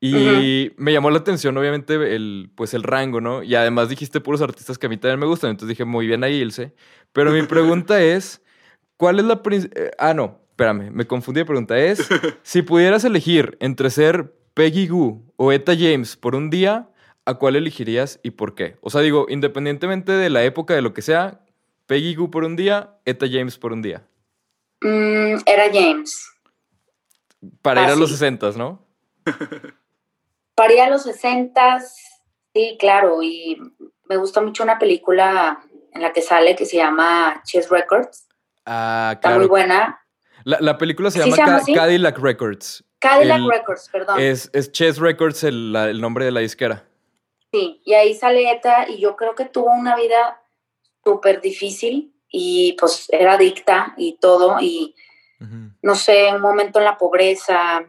Y 0.00 0.70
me 0.76 0.92
llamó 0.92 1.10
la 1.10 1.18
atención, 1.18 1.56
obviamente, 1.56 2.14
el, 2.14 2.52
pues 2.54 2.72
el 2.72 2.84
rango, 2.84 3.20
¿no? 3.20 3.42
Y 3.42 3.56
además 3.56 3.88
dijiste 3.88 4.20
puros 4.20 4.40
artistas 4.40 4.78
que 4.78 4.86
a 4.86 4.88
mí 4.88 4.96
también 4.96 5.18
me 5.18 5.26
gustan. 5.26 5.50
Entonces 5.50 5.70
dije, 5.70 5.84
muy 5.84 6.06
bien 6.06 6.22
ahí, 6.22 6.36
Ilse. 6.36 6.72
Pero 7.12 7.32
mi 7.32 7.42
pregunta 7.46 8.00
es, 8.00 8.40
¿cuál 8.96 9.18
es 9.18 9.24
la... 9.24 9.42
eh, 9.50 9.90
ah, 9.98 10.14
no, 10.14 10.38
espérame, 10.58 10.90
me 10.90 11.06
confundí 11.06 11.40
de 11.40 11.44
pregunta. 11.46 11.78
Es, 11.78 12.08
si 12.42 12.62
pudieras 12.62 13.04
elegir 13.04 13.56
entre 13.60 13.90
ser 13.90 14.34
Peggy 14.54 14.88
Goo 14.88 15.22
o 15.36 15.52
Eta 15.52 15.72
James 15.78 16.16
por 16.16 16.34
un 16.34 16.50
día, 16.50 16.90
¿a 17.24 17.34
cuál 17.34 17.54
elegirías 17.54 18.18
y 18.24 18.32
por 18.32 18.56
qué? 18.56 18.76
O 18.80 18.90
sea, 18.90 19.00
digo, 19.00 19.26
independientemente 19.28 20.10
de 20.10 20.30
la 20.30 20.42
época, 20.42 20.74
de 20.74 20.82
lo 20.82 20.94
que 20.94 21.02
sea, 21.02 21.44
Peggy 21.86 22.16
Goo 22.16 22.32
por 22.32 22.44
un 22.44 22.56
día, 22.56 22.96
Eta 23.04 23.26
James 23.30 23.56
por 23.56 23.72
un 23.72 23.82
día. 23.82 24.02
Mm, 24.80 25.36
era 25.46 25.72
James. 25.72 26.28
Para 27.62 27.84
ir 27.84 27.90
a 27.90 27.96
los 27.96 28.10
60, 28.10 28.50
¿no? 28.56 28.84
Para 30.56 30.72
ir 30.72 30.80
a 30.80 30.90
los 30.90 31.04
60, 31.04 31.78
sí, 32.52 32.76
claro, 32.80 33.22
y 33.22 33.62
me 34.08 34.16
gusta 34.16 34.40
mucho 34.40 34.64
una 34.64 34.80
película 34.80 35.60
en 35.92 36.02
la 36.02 36.12
que 36.12 36.20
sale 36.20 36.56
que 36.56 36.66
se 36.66 36.78
llama 36.78 37.42
Chess 37.44 37.70
Records. 37.70 38.26
Ah, 38.66 39.12
Está 39.14 39.28
muy 39.28 39.36
claro. 39.36 39.48
buena. 39.48 40.00
La, 40.44 40.58
la 40.60 40.78
película 40.78 41.10
se 41.10 41.22
¿Sí 41.22 41.30
llama, 41.30 41.60
se? 41.60 41.72
Cadillac 41.72 42.18
Records. 42.18 42.84
Cadillac 43.00 43.38
El- 43.38 43.48
Records, 43.50 43.88
perdón. 43.90 44.20
Es, 44.20 44.50
es 44.52 44.72
Chess 44.72 44.98
Records 44.98 45.44
el, 45.44 45.72
la- 45.72 45.88
el 45.90 46.00
nombre 46.00 46.24
de 46.24 46.30
la 46.32 46.40
disquera. 46.40 46.84
Sí, 47.52 47.80
y 47.84 47.94
ahí 47.94 48.14
sale 48.14 48.50
Eta 48.50 48.88
y 48.88 48.98
yo 49.00 49.16
creo 49.16 49.34
que 49.34 49.46
tuvo 49.46 49.70
una 49.72 49.96
vida 49.96 50.42
súper 51.04 51.40
difícil 51.40 52.14
y 52.28 52.74
pues 52.78 53.06
era 53.10 53.34
adicta 53.34 53.94
y 53.96 54.18
todo 54.18 54.56
y 54.60 54.94
no 55.82 55.94
sé, 55.94 56.34
un 56.34 56.40
momento 56.42 56.80
en 56.80 56.84
la 56.84 56.98
pobreza, 56.98 57.86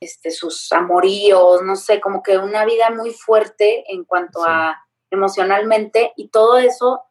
este, 0.00 0.30
sus 0.30 0.70
amoríos, 0.72 1.60
no 1.62 1.74
sé, 1.74 2.00
como 2.00 2.22
que 2.22 2.38
una 2.38 2.64
vida 2.64 2.90
muy 2.90 3.10
fuerte 3.10 3.84
en 3.92 4.04
cuanto 4.04 4.38
Sí. 4.38 4.44
a 4.48 4.76
emocionalmente 5.10 6.12
y 6.16 6.28
todo 6.28 6.58
eso 6.58 7.02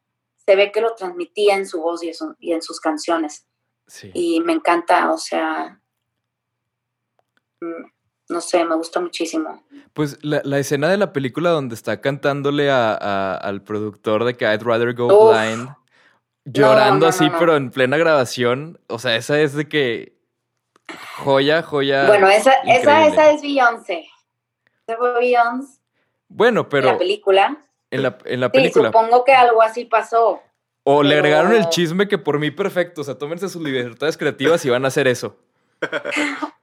se 0.46 0.56
ve 0.56 0.72
que 0.72 0.82
lo 0.82 0.96
transmitía 0.96 1.56
en 1.56 1.68
su 1.68 1.82
voz 1.82 2.02
y 2.40 2.52
en 2.54 2.62
sus 2.62 2.80
canciones 2.80 3.46
Sí. 3.88 4.12
y 4.14 4.40
me 4.42 4.54
encanta, 4.54 5.12
o 5.12 5.18
sea, 5.18 5.80
mm, 7.62 7.86
no 8.30 8.42
sé, 8.42 8.66
me 8.66 8.76
gusta 8.76 9.00
muchísimo. 9.00 9.64
Pues 9.94 10.24
la, 10.24 10.42
la 10.44 10.58
escena 10.60 10.90
de 10.90 10.98
la 10.98 11.14
película 11.14 11.52
donde 11.52 11.76
está 11.76 12.02
cantándole 12.02 12.72
a- 12.72 12.94
a- 12.96 13.38
al 13.38 13.62
productor 13.62 14.24
de 14.24 14.36
que 14.36 14.46
I'd 14.46 14.64
rather 14.64 14.94
go 14.96 15.06
Uf. 15.08 15.32
blind, 15.38 15.70
llorando 16.46 17.06
no, 17.06 17.10
así, 17.10 17.30
no, 17.30 17.38
pero 17.38 17.56
en 17.56 17.70
plena 17.70 17.98
grabación. 17.98 18.80
O 18.88 18.98
sea, 19.00 19.16
esa 19.16 19.40
es 19.40 19.54
de 19.54 19.68
que 19.70 20.18
joya, 21.18 21.62
joya. 21.62 22.08
Bueno, 22.08 22.28
esa, 22.28 22.54
esa, 22.64 22.80
increíble. 22.80 23.08
esa 23.08 23.30
es 23.32 23.42
Beyoncé. 23.42 24.08
Esa 24.88 24.98
fue 24.98 25.14
Beyoncé 25.20 25.80
Bueno, 26.28 26.62
en 26.62 26.70
pero 26.70 26.92
la 26.94 26.98
película. 26.98 27.66
en 27.92 28.02
la, 28.04 28.18
en 28.26 28.40
la 28.40 28.48
Sí, 28.48 28.52
película. 28.54 28.88
supongo 28.90 29.24
que 29.24 29.34
algo 29.34 29.62
así 29.62 29.86
pasó. 29.86 30.42
O 30.88 31.02
le 31.02 31.16
agregaron 31.16 31.54
el 31.54 31.68
chisme 31.70 32.08
que 32.08 32.18
por 32.18 32.40
mí 32.40 32.52
perfecto. 32.52 33.02
O 33.02 33.04
sea, 33.04 33.18
tómense 33.18 33.50
sus 33.50 33.62
libertades 33.62 34.16
creativas 34.18 34.64
y 34.66 34.70
van 34.70 34.86
a 34.86 34.88
hacer 34.88 35.08
eso. 35.08 35.38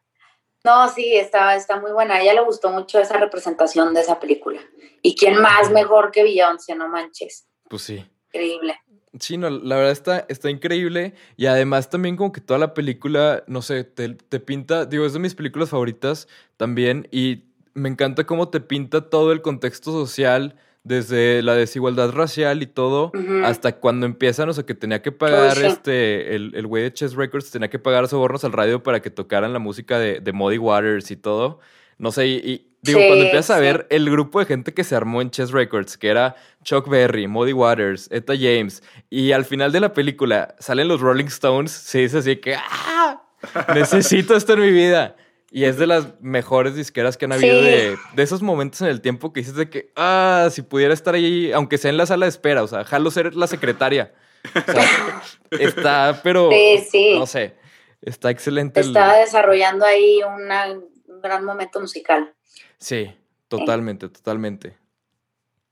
No, 0.65 0.89
sí, 0.89 1.17
está, 1.17 1.57
está 1.57 1.81
muy 1.81 1.91
buena. 1.91 2.15
A 2.15 2.23
ella 2.23 2.35
le 2.35 2.41
gustó 2.41 2.71
mucho 2.71 3.01
esa 3.01 3.17
representación 3.17 3.95
de 3.95 4.01
esa 4.01 4.21
película. 4.21 4.61
¿Y 5.03 5.17
quién 5.17 5.41
más 5.41 5.73
mejor 5.73 6.13
que 6.13 6.23
Beyoncé? 6.23 6.77
No 6.77 6.89
manches. 6.89 7.49
Pues 7.69 7.83
sí. 7.83 8.07
Increíble. 8.29 8.79
Sí, 9.19 9.39
no, 9.39 9.51
la 9.51 9.75
verdad 9.75 9.91
está, 9.91 10.25
está 10.29 10.51
increíble. 10.51 11.15
Y 11.37 11.47
además 11.47 11.91
también 11.91 12.17
como 12.17 12.31
que 12.31 12.41
toda 12.41 12.61
la 12.61 12.75
película, 12.75 13.43
no 13.49 13.61
sé, 13.61 13.83
te, 13.83 14.11
te 14.11 14.39
pinta, 14.39 14.87
digo, 14.87 15.05
es 15.05 15.15
de 15.15 15.19
mis 15.19 15.35
películas 15.35 15.71
favoritas 15.71 16.29
también. 16.57 17.09
Y 17.11 17.43
me 17.75 17.89
encanta 17.89 18.25
cómo 18.25 18.49
te 18.49 18.61
pinta 18.61 19.11
todo 19.11 19.33
el 19.33 19.43
contexto 19.43 19.91
social, 19.91 20.55
desde 20.85 21.43
la 21.43 21.55
desigualdad 21.55 22.11
racial 22.11 22.63
y 22.63 22.67
todo, 22.67 23.13
hasta 23.45 23.77
cuando 23.77 24.07
empiezan, 24.07 24.49
o 24.49 24.53
sea, 24.53 24.65
que 24.65 24.75
tenía 24.75 25.01
que 25.01 25.13
pagar 25.13 25.59
este, 25.59 26.35
el, 26.35 26.53
el 26.55 26.67
güey 26.67 26.83
de 26.83 26.93
Chess 26.93 27.15
Records, 27.15 27.51
tenía 27.51 27.71
que 27.71 27.79
pagar 27.79 28.09
sobornos 28.09 28.45
al 28.45 28.53
radio 28.53 28.83
para 28.83 29.01
que 29.01 29.11
tocaran 29.11 29.53
la 29.53 29.59
música 29.59 29.99
de, 29.99 30.21
de 30.21 30.33
Muddy 30.33 30.59
Waters 30.59 31.11
y 31.11 31.17
todo. 31.17 31.61
No 31.99 32.11
sé, 32.11 32.27
y, 32.27 32.37
y 32.39 32.67
digo, 32.83 32.99
Sí, 32.99 33.07
cuando 33.07 33.25
empiezas 33.25 33.57
a 33.57 33.61
ver 33.61 33.87
el 33.91 34.11
grupo 34.11 34.41
de 34.41 34.47
gente 34.47 34.75
que 34.75 34.83
se 34.83 34.97
armó 34.97 35.23
en 35.23 35.31
Chess 35.31 35.53
Records, 35.53 35.97
que 35.97 36.09
era 36.09 36.35
Chuck 36.65 36.89
Berry, 36.89 37.29
Muddy 37.29 37.53
Waters, 37.53 38.09
Etta 38.11 38.35
James, 38.37 38.83
y 39.09 39.31
al 39.31 39.45
final 39.45 39.71
de 39.71 39.79
la 39.79 39.93
película 39.93 40.57
salen 40.59 40.89
los 40.89 41.01
Rolling 41.01 41.27
Stones, 41.27 41.71
se 41.71 41.99
dice 41.99 42.19
así 42.19 42.37
que 42.37 42.57
¡ah! 42.57 43.23
Necesito 43.75 44.37
esto 44.37 44.55
en 44.55 44.61
mi 44.61 44.71
vida. 44.71 45.17
Y 45.55 45.65
es 45.65 45.77
de 45.77 45.87
las 45.87 46.19
mejores 46.23 46.75
disqueras 46.75 47.19
que 47.19 47.27
han 47.27 47.33
habido 47.33 47.59
Sí. 47.61 47.65
de, 47.67 47.97
de 48.15 48.23
esos 48.23 48.41
momentos 48.41 48.81
en 48.81 48.89
el 48.89 49.03
tiempo 49.03 49.33
que 49.35 49.41
dices 49.41 49.55
de 49.55 49.69
que, 49.69 49.93
ah, 49.97 50.49
si 50.51 50.63
pudiera 50.63 50.95
estar 50.95 51.15
ahí, 51.15 51.53
aunque 51.53 51.77
sea 51.77 51.91
en 51.91 51.99
la 51.99 52.07
sala 52.07 52.25
de 52.25 52.31
espera, 52.31 52.63
o 52.63 52.69
sea, 52.69 52.85
jalo 52.85 53.11
ser 53.11 53.35
la 53.35 53.47
secretaria. 53.47 54.15
O 54.55 54.73
sea, 54.73 55.23
está, 55.51 56.21
pero, 56.23 56.49
Sí, 56.51 56.87
sí. 56.91 57.19
no 57.19 57.27
sé, 57.27 57.55
está 58.01 58.31
excelente. 58.31 58.81
el- 58.81 58.87
Está 58.89 59.17
desarrollando 59.19 59.85
ahí 59.85 60.21
una- 60.23 60.73
un 60.73 61.21
gran 61.23 61.45
momento 61.45 61.81
musical. 61.81 62.33
Sí, 62.79 63.15
totalmente, 63.49 64.09
totalmente. 64.09 64.79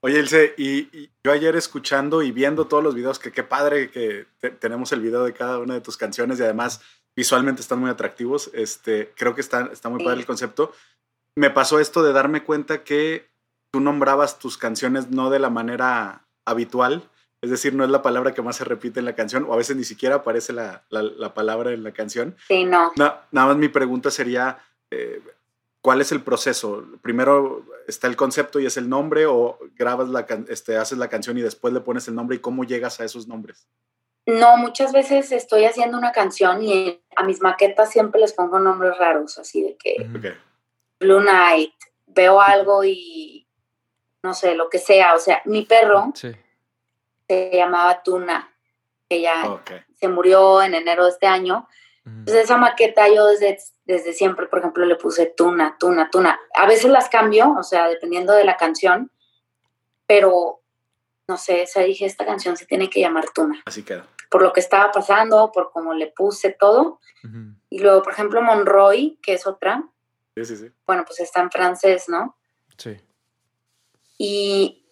Oye, 0.02 0.18
Ilse, 0.18 0.54
y, 0.56 0.78
y 0.98 1.10
yo 1.24 1.32
ayer 1.32 1.56
escuchando 1.56 2.22
y 2.22 2.32
viendo 2.32 2.66
todos 2.66 2.82
los 2.82 2.94
videos, 2.94 3.18
que 3.18 3.32
qué 3.32 3.42
padre 3.42 3.90
que 3.90 4.26
te- 4.40 4.50
tenemos 4.50 4.92
el 4.92 5.00
video 5.00 5.24
de 5.24 5.32
cada 5.34 5.58
una 5.58 5.74
de 5.74 5.80
tus 5.80 5.96
canciones 5.96 6.38
y 6.38 6.42
además 6.42 6.80
visualmente 7.20 7.60
están 7.60 7.78
muy 7.80 7.90
atractivos. 7.90 8.50
Este, 8.54 9.12
creo 9.16 9.34
que 9.34 9.42
está, 9.42 9.68
está 9.72 9.88
muy 9.90 10.00
Sí. 10.00 10.04
padre 10.06 10.20
el 10.20 10.26
concepto. 10.26 10.72
Me 11.36 11.50
pasó 11.50 11.78
esto 11.78 12.02
de 12.02 12.12
darme 12.12 12.42
cuenta 12.44 12.82
que 12.82 13.28
tú 13.72 13.80
nombrabas 13.80 14.38
tus 14.38 14.56
canciones 14.56 15.10
no 15.10 15.28
de 15.30 15.38
la 15.38 15.50
manera 15.50 16.24
habitual, 16.46 17.08
es 17.42 17.50
decir, 17.50 17.74
no 17.74 17.84
es 17.84 17.90
la 17.90 18.00
palabra 18.02 18.32
que 18.34 18.42
más 18.42 18.56
se 18.56 18.64
repite 18.64 19.00
en 19.00 19.04
la 19.06 19.14
canción, 19.14 19.44
o 19.44 19.52
a 19.52 19.56
veces 19.56 19.76
ni 19.76 19.84
siquiera 19.84 20.16
aparece 20.16 20.52
la, 20.52 20.82
la- 20.90 21.02
la 21.02 21.32
palabra 21.34 21.72
en 21.72 21.82
la 21.84 21.92
canción. 21.92 22.36
Sí, 22.48 22.64
no. 22.64 22.90
Na- 22.96 23.20
nada 23.32 23.48
más 23.48 23.56
mi 23.58 23.68
pregunta 23.68 24.10
sería, 24.10 24.58
eh, 24.90 25.22
¿cuál 25.82 26.00
es 26.00 26.10
el 26.12 26.22
proceso? 26.22 26.84
Primero 27.02 27.64
está 27.86 28.06
el 28.08 28.16
concepto 28.16 28.60
y 28.60 28.66
es 28.66 28.76
el 28.76 28.88
nombre 28.88 29.26
o 29.26 29.58
grabas 29.76 30.08
la, 30.08 30.26
este, 30.48 30.76
haces 30.78 30.98
la 30.98 31.08
canción 31.08 31.36
y 31.38 31.42
después 31.42 31.72
le 31.74 31.80
pones 31.80 32.08
el 32.08 32.14
nombre 32.14 32.36
y 32.36 32.40
cómo 32.40 32.64
llegas 32.64 32.98
a 33.00 33.04
esos 33.04 33.26
nombres? 33.28 33.66
No, 34.26 34.56
muchas 34.56 34.92
veces 34.92 35.32
estoy 35.32 35.64
haciendo 35.64 35.98
una 35.98 36.12
canción 36.12 36.62
y 36.62 37.02
a 37.16 37.24
mis 37.24 37.40
maquetas 37.40 37.90
siempre 37.90 38.20
les 38.20 38.32
pongo 38.32 38.58
nombres 38.58 38.96
raros, 38.98 39.38
así 39.38 39.62
de 39.62 39.76
que. 39.76 39.96
Blue 41.00 41.20
Night, 41.20 41.74
veo 42.06 42.40
algo 42.40 42.84
y 42.84 43.46
no 44.22 44.34
sé, 44.34 44.54
lo 44.54 44.68
que 44.68 44.78
sea. 44.78 45.14
O 45.14 45.18
sea, 45.18 45.40
mi 45.46 45.64
perro 45.64 46.12
Sí. 46.14 46.32
se 47.28 47.50
llamaba 47.52 48.02
Tuna, 48.02 48.52
que 49.08 49.22
ya 49.22 49.60
se 49.94 50.08
murió 50.08 50.62
en 50.62 50.74
enero 50.74 51.04
de 51.04 51.10
este 51.10 51.26
año. 51.26 51.66
Entonces 52.04 52.44
esa 52.44 52.56
maqueta 52.56 53.08
yo 53.08 53.26
desde, 53.26 53.58
desde 53.84 54.12
siempre, 54.12 54.46
por 54.46 54.58
ejemplo, 54.58 54.84
le 54.84 54.96
puse 54.96 55.26
Tuna, 55.26 55.76
Tuna, 55.78 56.10
Tuna. 56.10 56.40
A 56.54 56.66
veces 56.66 56.90
las 56.90 57.08
cambio, 57.08 57.54
o 57.58 57.62
sea, 57.62 57.88
dependiendo 57.88 58.32
de 58.32 58.44
la 58.44 58.56
canción, 58.56 59.10
pero 60.06 60.59
no 61.30 61.36
sé, 61.36 61.62
o 61.62 61.66
sea, 61.66 61.84
dije, 61.84 62.04
esta 62.04 62.26
canción 62.26 62.56
se 62.56 62.66
tiene 62.66 62.90
que 62.90 63.00
llamar 63.00 63.24
Tuna, 63.34 63.62
Así 63.64 63.82
queda. 63.84 64.06
por 64.30 64.42
lo 64.42 64.52
que 64.52 64.60
estaba 64.60 64.90
pasando, 64.90 65.52
por 65.52 65.70
cómo 65.72 65.94
le 65.94 66.08
puse 66.08 66.50
todo. 66.50 66.98
Y 67.70 67.78
luego, 67.78 68.02
por 68.02 68.12
ejemplo, 68.12 68.42
Monroy, 68.42 69.18
que 69.22 69.34
es 69.34 69.46
otra, 69.46 69.84
Sí, 70.36 70.44
sí, 70.44 70.56
sí. 70.56 70.70
bueno, 70.86 71.04
pues 71.06 71.20
está 71.20 71.40
en 71.40 71.50
francés, 71.50 72.08
¿no? 72.08 72.36
Sí. 72.76 72.96
Y 74.18 74.84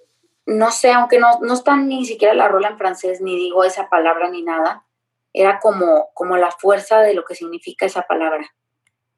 no 0.47 0.71
sé, 0.71 0.93
aunque 0.93 1.19
no, 1.19 1.41
no 1.43 1.55
está 1.55 1.77
ni 1.77 2.05
siquiera 2.07 2.35
la 2.35 2.49
rola 2.49 2.69
en 2.69 2.79
francés, 2.79 3.21
ni 3.21 3.37
digo 3.37 3.65
esa 3.65 3.89
palabra 3.89 4.31
ni 4.31 4.43
nada, 4.43 4.85
era 5.33 5.59
como, 5.61 6.09
como 6.15 6.37
la 6.37 6.51
fuerza 6.51 7.01
de 7.01 7.15
lo 7.15 7.25
que 7.25 7.35
significa 7.35 7.87
esa 7.87 8.03
palabra. 8.03 8.47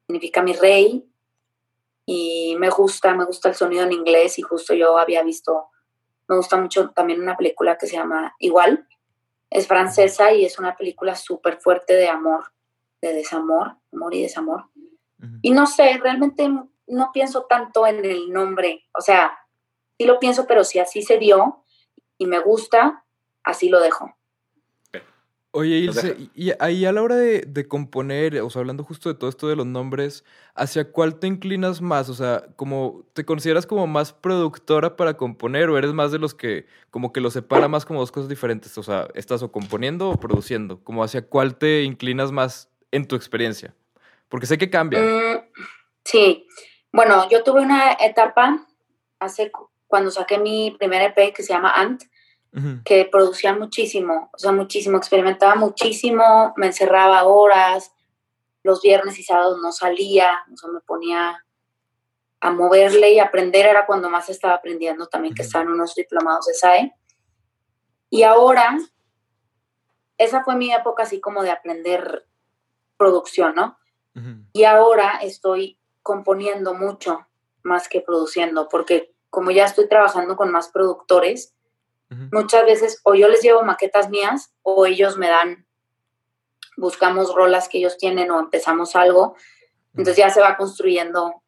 Significa 0.07 0.41
mi 0.41 0.53
rey 0.53 1.07
y 2.05 2.55
me 2.59 2.69
gusta, 2.69 3.13
me 3.13 3.25
gusta 3.25 3.49
el 3.49 3.55
sonido 3.55 3.83
en 3.83 3.93
inglés 3.93 4.37
y 4.39 4.41
justo 4.41 4.73
yo 4.73 4.97
había 4.97 5.23
visto, 5.23 5.69
me 6.31 6.37
gusta 6.37 6.55
mucho 6.55 6.91
también 6.91 7.19
una 7.19 7.35
película 7.35 7.77
que 7.77 7.87
se 7.87 7.97
llama 7.97 8.33
Igual, 8.39 8.87
es 9.49 9.67
francesa 9.67 10.31
y 10.31 10.45
es 10.45 10.59
una 10.59 10.77
película 10.77 11.13
súper 11.13 11.59
fuerte 11.59 11.93
de 11.93 12.07
amor, 12.07 12.53
de 13.01 13.13
desamor, 13.13 13.75
amor 13.91 14.15
y 14.15 14.21
desamor. 14.21 14.69
Y 15.41 15.51
no 15.51 15.67
sé, 15.67 15.97
realmente 15.97 16.49
no 16.87 17.11
pienso 17.11 17.47
tanto 17.49 17.85
en 17.85 18.05
el 18.05 18.31
nombre. 18.31 18.85
O 18.97 19.01
sea, 19.01 19.37
sí 19.97 20.05
lo 20.05 20.19
pienso, 20.19 20.47
pero 20.47 20.63
si 20.63 20.79
así 20.79 21.01
se 21.01 21.17
dio 21.17 21.65
y 22.17 22.27
me 22.27 22.39
gusta, 22.39 23.03
así 23.43 23.67
lo 23.67 23.81
dejo. 23.81 24.15
Oye, 25.53 25.79
Ilse, 25.79 26.15
y 26.33 26.51
ahí 26.59 26.85
a 26.85 26.93
la 26.93 27.01
hora 27.01 27.15
de, 27.17 27.41
de 27.41 27.67
componer, 27.67 28.39
o 28.39 28.49
sea, 28.49 28.61
hablando 28.61 28.85
justo 28.85 29.09
de 29.09 29.15
todo 29.15 29.29
esto 29.29 29.49
de 29.49 29.57
los 29.57 29.65
nombres, 29.65 30.23
¿hacia 30.55 30.89
cuál 30.93 31.19
te 31.19 31.27
inclinas 31.27 31.81
más? 31.81 32.07
O 32.07 32.13
sea, 32.13 32.45
como, 32.55 33.03
¿te 33.11 33.25
consideras 33.25 33.65
como 33.65 33.85
más 33.85 34.13
productora 34.13 34.95
para 34.95 35.17
componer 35.17 35.69
o 35.69 35.77
eres 35.77 35.91
más 35.91 36.13
de 36.13 36.19
los 36.19 36.33
que 36.33 36.67
como 36.89 37.11
que 37.11 37.19
lo 37.19 37.29
separa 37.31 37.67
más 37.67 37.83
como 37.83 37.99
dos 37.99 38.13
cosas 38.13 38.29
diferentes? 38.29 38.77
O 38.77 38.83
sea, 38.83 39.09
¿estás 39.13 39.43
o 39.43 39.51
componiendo 39.51 40.11
o 40.11 40.17
produciendo? 40.17 40.81
Como 40.85 41.03
hacia 41.03 41.27
cuál 41.27 41.57
te 41.57 41.83
inclinas 41.83 42.31
más 42.31 42.69
en 42.91 43.05
tu 43.05 43.17
experiencia? 43.17 43.75
Porque 44.29 44.45
sé 44.45 44.57
que 44.57 44.69
cambia. 44.69 45.01
Mm, 45.01 45.39
sí. 46.05 46.47
Bueno, 46.93 47.27
yo 47.29 47.43
tuve 47.43 47.59
una 47.59 47.91
etapa 47.99 48.65
hace 49.19 49.51
cu- 49.51 49.69
cuando 49.87 50.11
saqué 50.11 50.37
mi 50.37 50.71
primer 50.79 51.01
EP 51.01 51.33
que 51.33 51.43
se 51.43 51.51
llama 51.51 51.73
Ant, 51.73 52.03
Que 52.83 53.05
producía 53.05 53.55
muchísimo, 53.55 54.29
o 54.33 54.37
sea, 54.37 54.51
muchísimo, 54.51 54.97
experimentaba 54.97 55.55
muchísimo, 55.55 56.53
me 56.57 56.67
encerraba 56.67 57.23
horas, 57.23 57.93
los 58.63 58.81
viernes 58.81 59.17
y 59.19 59.23
sábados 59.23 59.59
no 59.61 59.71
salía, 59.71 60.33
o 60.51 60.57
sea, 60.57 60.69
me 60.69 60.81
ponía 60.81 61.45
a 62.41 62.51
moverle 62.51 63.11
y 63.13 63.19
aprender, 63.19 63.67
era 63.67 63.85
cuando 63.85 64.09
más 64.09 64.27
estaba 64.27 64.55
aprendiendo 64.55 65.07
también, 65.07 65.33
que 65.33 65.43
estaban 65.43 65.69
unos 65.69 65.95
diplomados 65.95 66.47
de 66.47 66.53
SAE. 66.55 66.95
Y 68.09 68.23
ahora, 68.23 68.77
esa 70.17 70.43
fue 70.43 70.55
mi 70.55 70.73
época 70.73 71.03
así 71.03 71.21
como 71.21 71.43
de 71.43 71.51
aprender 71.51 72.27
producción, 72.97 73.55
¿no? 73.55 73.77
Y 74.51 74.65
ahora 74.65 75.19
estoy 75.21 75.79
componiendo 76.03 76.73
mucho 76.73 77.27
más 77.63 77.87
que 77.87 78.01
produciendo, 78.01 78.67
porque 78.67 79.13
como 79.29 79.51
ya 79.51 79.63
estoy 79.65 79.87
trabajando 79.87 80.35
con 80.35 80.51
más 80.51 80.67
productores, 80.67 81.55
Muchas 82.31 82.65
veces 82.65 82.99
o 83.03 83.15
yo 83.15 83.29
les 83.29 83.41
llevo 83.41 83.63
maquetas 83.63 84.09
mías 84.09 84.53
o 84.63 84.85
ellos 84.85 85.17
me 85.17 85.29
dan 85.29 85.65
buscamos 86.75 87.33
rolas 87.33 87.69
que 87.69 87.77
ellos 87.77 87.97
tienen 87.97 88.31
o 88.31 88.39
empezamos 88.39 88.95
algo, 88.95 89.35
entonces 89.91 90.17
ya 90.17 90.29
se 90.29 90.41
va 90.41 90.57
construyendo 90.57 91.41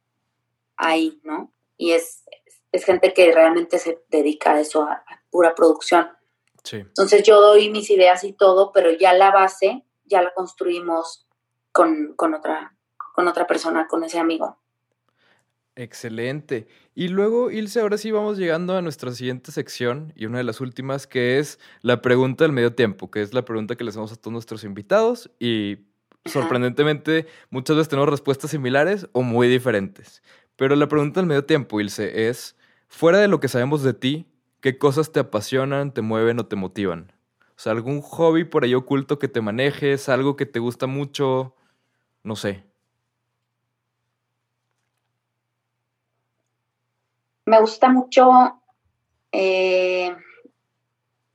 ahí, 0.78 1.20
¿no? 1.24 1.52
Y 1.76 1.92
es, 1.92 2.24
es 2.72 2.86
gente 2.86 3.14
que 3.14 3.32
realmente 3.32 3.80
se 3.80 4.04
dedica 4.10 4.54
a 4.54 4.60
eso, 4.60 4.84
a, 4.84 4.94
a 4.94 5.24
pura 5.30 5.56
producción. 5.56 6.10
Sí. 6.64 6.78
Entonces 6.78 7.24
yo 7.24 7.42
doy 7.42 7.70
mis 7.70 7.90
ideas 7.90 8.24
y 8.24 8.34
todo, 8.34 8.72
pero 8.72 8.92
ya 8.92 9.14
la 9.14 9.32
base 9.32 9.86
ya 10.06 10.22
la 10.22 10.34
construimos 10.34 11.28
con, 11.72 12.14
con 12.16 12.34
otra, 12.34 12.78
con 13.16 13.28
otra 13.28 13.48
persona, 13.48 13.88
con 13.88 14.04
ese 14.04 14.20
amigo. 14.20 14.60
Excelente. 15.76 16.68
Y 16.94 17.08
luego, 17.08 17.50
Ilse, 17.50 17.80
ahora 17.80 17.98
sí 17.98 18.12
vamos 18.12 18.38
llegando 18.38 18.78
a 18.78 18.82
nuestra 18.84 19.12
siguiente 19.12 19.52
sección 19.52 20.14
y 20.16 20.28
una 20.28 20.38
de 20.38 20.44
las 20.44 20.62
últimas 20.62 21.08
que 21.08 21.40
es 21.40 21.60
la 21.82 22.02
pregunta 22.02 22.44
del 22.44 22.52
medio 22.52 22.76
tiempo, 22.76 23.10
que 23.10 23.24
es 23.24 23.34
la 23.34 23.44
pregunta 23.44 23.76
que 23.76 23.84
le 23.84 23.90
hacemos 23.90 24.12
a 24.12 24.16
todos 24.16 24.34
nuestros 24.34 24.64
invitados 24.64 25.32
y 25.40 25.80
sorprendentemente 26.26 27.26
muchas 27.50 27.76
veces 27.76 27.90
tenemos 27.90 28.10
respuestas 28.10 28.52
similares 28.52 29.08
o 29.14 29.24
muy 29.24 29.48
diferentes. 29.48 30.22
Pero 30.56 30.76
la 30.76 30.88
pregunta 30.88 31.20
del 31.20 31.28
medio 31.28 31.46
tiempo, 31.46 31.82
Ilse, 31.82 32.30
es, 32.30 32.56
fuera 32.88 33.18
de 33.18 33.28
lo 33.28 33.40
que 33.40 33.48
sabemos 33.48 33.82
de 33.82 33.96
ti, 33.96 34.28
¿qué 34.62 34.78
cosas 34.78 35.12
te 35.12 35.20
apasionan, 35.20 35.92
te 35.92 36.04
mueven 36.04 36.40
o 36.40 36.46
te 36.46 36.56
motivan? 36.56 37.12
O 37.56 37.60
sea, 37.60 37.72
algún 37.72 38.02
hobby 38.02 38.44
por 38.44 38.64
ahí 38.64 38.76
oculto 38.76 39.18
que 39.18 39.28
te 39.28 39.42
manejes, 39.42 40.08
algo 40.08 40.36
que 40.36 40.46
te 40.46 40.60
gusta 40.60 40.86
mucho, 40.86 41.56
no 42.24 42.36
sé. 42.36 42.64
Me 47.46 47.60
gusta 47.60 47.90
mucho 47.90 48.62
eh, 49.32 50.16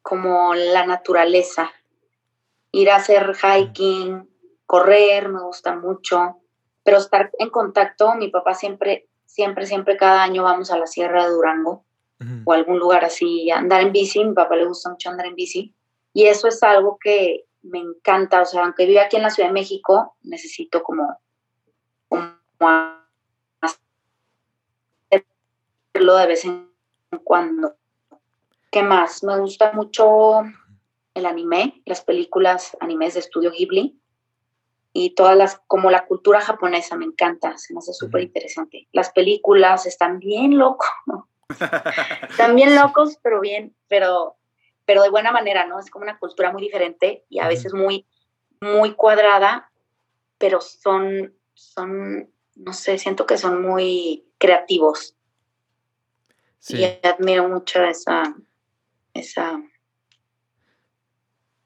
como 0.03 0.55
la 0.55 0.87
naturaleza, 0.87 1.71
ir 2.73 2.91
a 2.91 2.97
hacer 2.97 3.35
hiking, 3.35 4.29
correr, 4.65 5.29
me 5.29 5.43
gusta 5.43 5.75
mucho, 5.77 6.41
pero 6.83 6.99
estar 6.99 7.31
en 7.39 7.51
contacto, 7.51 8.15
mi 8.15 8.29
papá 8.29 8.55
siempre, 8.55 9.09
siempre, 9.27 9.67
siempre 9.67 9.97
cada 9.97 10.23
año 10.23 10.45
vamos 10.45 10.71
a 10.71 10.79
la 10.79 10.87
Sierra 10.87 11.25
de 11.25 11.31
Durango 11.31 11.85
o 12.45 12.53
algún 12.53 12.79
lugar 12.79 13.05
así, 13.05 13.51
andar 13.51 13.83
en 13.83 13.93
bici, 13.93 14.25
mi 14.25 14.35
papá 14.35 14.57
le 14.57 14.67
gusta 14.67 14.91
mucho 14.91 15.09
andar 15.09 15.27
en 15.27 15.37
bici, 15.37 15.75
y 16.13 16.27
eso 16.27 16.49
es 16.49 16.63
algo 16.63 16.99
que 17.01 17.45
me 17.63 17.79
encanta, 17.79 18.43
o 18.43 18.45
sea, 18.45 18.65
aunque 18.65 18.87
vive 18.87 19.01
aquí 19.01 19.17
en 19.17 19.23
la 19.23 19.31
Ciudad 19.31 19.51
de 19.51 19.55
México, 19.55 20.17
necesito 20.23 20.83
como, 20.83 21.21
como 22.09 22.98
de 26.07 26.27
vez 26.27 26.45
en 26.45 26.71
cuando. 27.25 27.75
¿Qué 28.71 28.83
más? 28.83 29.23
Me 29.25 29.39
gusta 29.39 29.73
mucho 29.73 30.43
el 31.15 31.27
anime, 31.27 31.83
las 31.87 32.03
películas 32.03 32.77
animes 32.81 33.15
de 33.15 33.21
estudio 33.21 33.51
Ghibli 33.51 33.99
y 34.93 35.15
todas 35.15 35.37
las, 35.37 35.61
como 35.67 35.91
la 35.91 36.07
cultura 36.07 36.41
japonesa, 36.41 36.97
me 36.97 37.05
encanta, 37.05 37.57
se 37.59 37.75
me 37.75 37.79
hace 37.79 37.93
súper 37.93 38.23
interesante. 38.23 38.89
Las 38.93 39.11
películas 39.11 39.87
están 39.87 40.19
bien 40.19 40.59
locos, 40.59 40.89
están 42.31 42.55
bien 42.55 42.75
locos, 42.77 43.19
pero 43.23 43.41
bien, 43.41 43.75
pero, 43.89 44.37
pero 44.85 45.03
de 45.03 45.11
buena 45.11 45.33
manera, 45.33 45.67
¿no? 45.67 45.81
Es 45.81 45.91
como 45.91 46.05
una 46.05 46.19
cultura 46.19 46.53
muy 46.53 46.63
diferente 46.63 47.25
y 47.29 47.41
a 47.41 47.49
veces 47.49 47.75
muy, 47.75 48.07
muy 48.61 48.95
cuadrada, 48.95 49.71
pero 50.39 50.61
son, 50.61 51.35
son, 51.55 52.31
no 52.55 52.73
sé, 52.73 52.99
siento 52.99 53.27
que 53.27 53.39
son 53.39 53.63
muy 53.63 54.25
creativos 54.39 55.18
Sí. 56.59 56.77
y 56.79 57.07
admiro 57.07 57.49
mucho 57.49 57.83
esa, 57.85 58.35
esa 59.15 59.63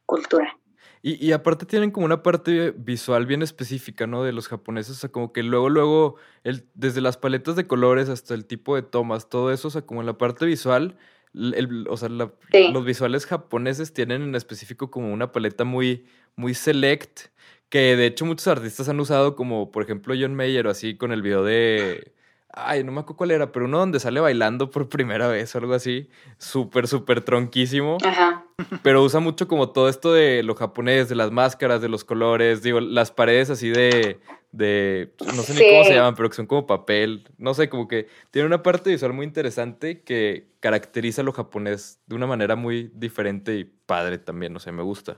cultura. 0.06 0.56
Y, 1.04 1.24
y 1.24 1.32
aparte 1.32 1.66
tienen 1.66 1.90
como 1.90 2.06
una 2.06 2.22
parte 2.22 2.70
visual 2.76 3.26
bien 3.26 3.42
específica, 3.42 4.06
¿no? 4.06 4.22
De 4.22 4.32
los 4.32 4.46
japoneses, 4.48 4.96
o 4.96 5.00
sea, 5.00 5.10
como 5.10 5.32
que 5.32 5.42
luego, 5.42 5.68
luego, 5.68 6.16
el, 6.44 6.68
desde 6.74 7.00
las 7.00 7.16
paletas 7.16 7.56
de 7.56 7.66
colores 7.66 8.08
hasta 8.08 8.34
el 8.34 8.46
tipo 8.46 8.76
de 8.76 8.82
tomas, 8.82 9.28
todo 9.28 9.50
eso, 9.52 9.68
o 9.68 9.70
sea, 9.70 9.82
como 9.82 10.00
en 10.00 10.06
la 10.06 10.16
parte 10.18 10.46
visual, 10.46 10.96
el- 11.34 11.86
o 11.88 11.96
sea, 11.96 12.08
la- 12.08 12.32
Sí. 12.52 12.68
los 12.72 12.84
visuales 12.84 13.26
japoneses 13.26 13.92
tienen 13.92 14.22
en 14.22 14.34
específico 14.36 14.90
como 14.92 15.12
una 15.12 15.32
paleta 15.32 15.64
muy, 15.64 16.06
muy 16.36 16.54
select, 16.54 17.30
que 17.68 17.96
de 17.96 18.06
hecho 18.06 18.24
muchos 18.24 18.46
artistas 18.46 18.88
han 18.88 19.00
usado, 19.00 19.34
como 19.34 19.72
por 19.72 19.82
ejemplo 19.82 20.14
John 20.16 20.34
Mayer 20.36 20.66
o 20.66 20.70
así, 20.70 20.96
con 20.96 21.10
el 21.10 21.22
video 21.22 21.42
de... 21.42 22.12
Ay, 22.54 22.84
no 22.84 22.92
me 22.92 23.00
acuerdo 23.00 23.16
cuál 23.16 23.30
era, 23.30 23.50
pero 23.50 23.64
uno 23.64 23.78
donde 23.78 23.98
sale 23.98 24.20
bailando 24.20 24.70
por 24.70 24.88
primera 24.90 25.26
vez 25.26 25.54
o 25.54 25.58
algo 25.58 25.72
así, 25.72 26.10
súper, 26.36 26.86
súper 26.86 27.22
tronquísimo 27.22 27.96
Ajá. 28.04 28.44
pero 28.82 29.02
usa 29.02 29.20
mucho 29.20 29.48
como 29.48 29.70
todo 29.70 29.88
esto 29.88 30.12
de 30.12 30.42
lo 30.42 30.54
japonés, 30.54 31.08
de 31.08 31.14
las 31.14 31.30
máscaras, 31.30 31.80
de 31.80 31.88
los 31.88 32.04
colores, 32.04 32.62
digo, 32.62 32.78
las 32.80 33.10
paredes 33.10 33.48
así 33.48 33.70
de, 33.70 34.20
de 34.50 35.14
no 35.34 35.42
sé 35.42 35.54
ni 35.54 35.66
cómo 35.66 35.84
se 35.84 35.94
llaman, 35.94 36.14
pero 36.14 36.28
que 36.28 36.36
son 36.36 36.46
como 36.46 36.66
papel, 36.66 37.26
no 37.38 37.54
sé, 37.54 37.70
como 37.70 37.88
que 37.88 38.06
tiene 38.30 38.46
una 38.46 38.62
parte 38.62 38.90
visual 38.90 39.14
muy 39.14 39.24
interesante 39.24 40.02
que 40.02 40.48
caracteriza 40.60 41.22
lo 41.22 41.32
japonés 41.32 42.00
de 42.06 42.16
una 42.16 42.26
manera 42.26 42.54
muy 42.54 42.90
diferente 42.94 43.54
y 43.54 43.64
padre 43.64 44.18
también, 44.18 44.52
no 44.52 44.58
sé, 44.60 44.72
me 44.72 44.82
gusta. 44.82 45.16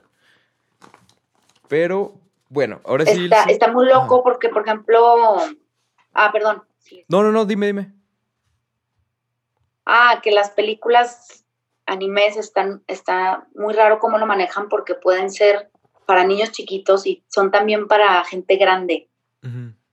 Pero, 1.66 2.14
bueno, 2.48 2.80
ahora 2.84 3.04
sí... 3.06 3.24
Está, 3.24 3.42
sí- 3.44 3.50
está 3.52 3.72
muy 3.72 3.86
loco 3.88 4.22
porque, 4.22 4.48
por 4.50 4.62
ejemplo, 4.62 5.36
ah, 6.12 6.30
perdón. 6.32 6.62
Sí. 6.84 7.04
No, 7.08 7.22
no, 7.22 7.32
no, 7.32 7.44
dime, 7.44 7.66
dime. 7.66 7.92
Ah, 9.86 10.20
que 10.22 10.30
las 10.30 10.50
películas 10.50 11.44
animes 11.86 12.36
están, 12.36 12.82
está 12.86 13.46
muy 13.54 13.74
raro 13.74 13.98
cómo 13.98 14.18
lo 14.18 14.26
manejan 14.26 14.68
porque 14.68 14.94
pueden 14.94 15.30
ser 15.30 15.70
para 16.06 16.24
niños 16.24 16.52
chiquitos 16.52 17.06
y 17.06 17.22
son 17.28 17.50
también 17.50 17.86
para 17.88 18.24
gente 18.24 18.56
grande. 18.56 19.08
O 19.42 19.48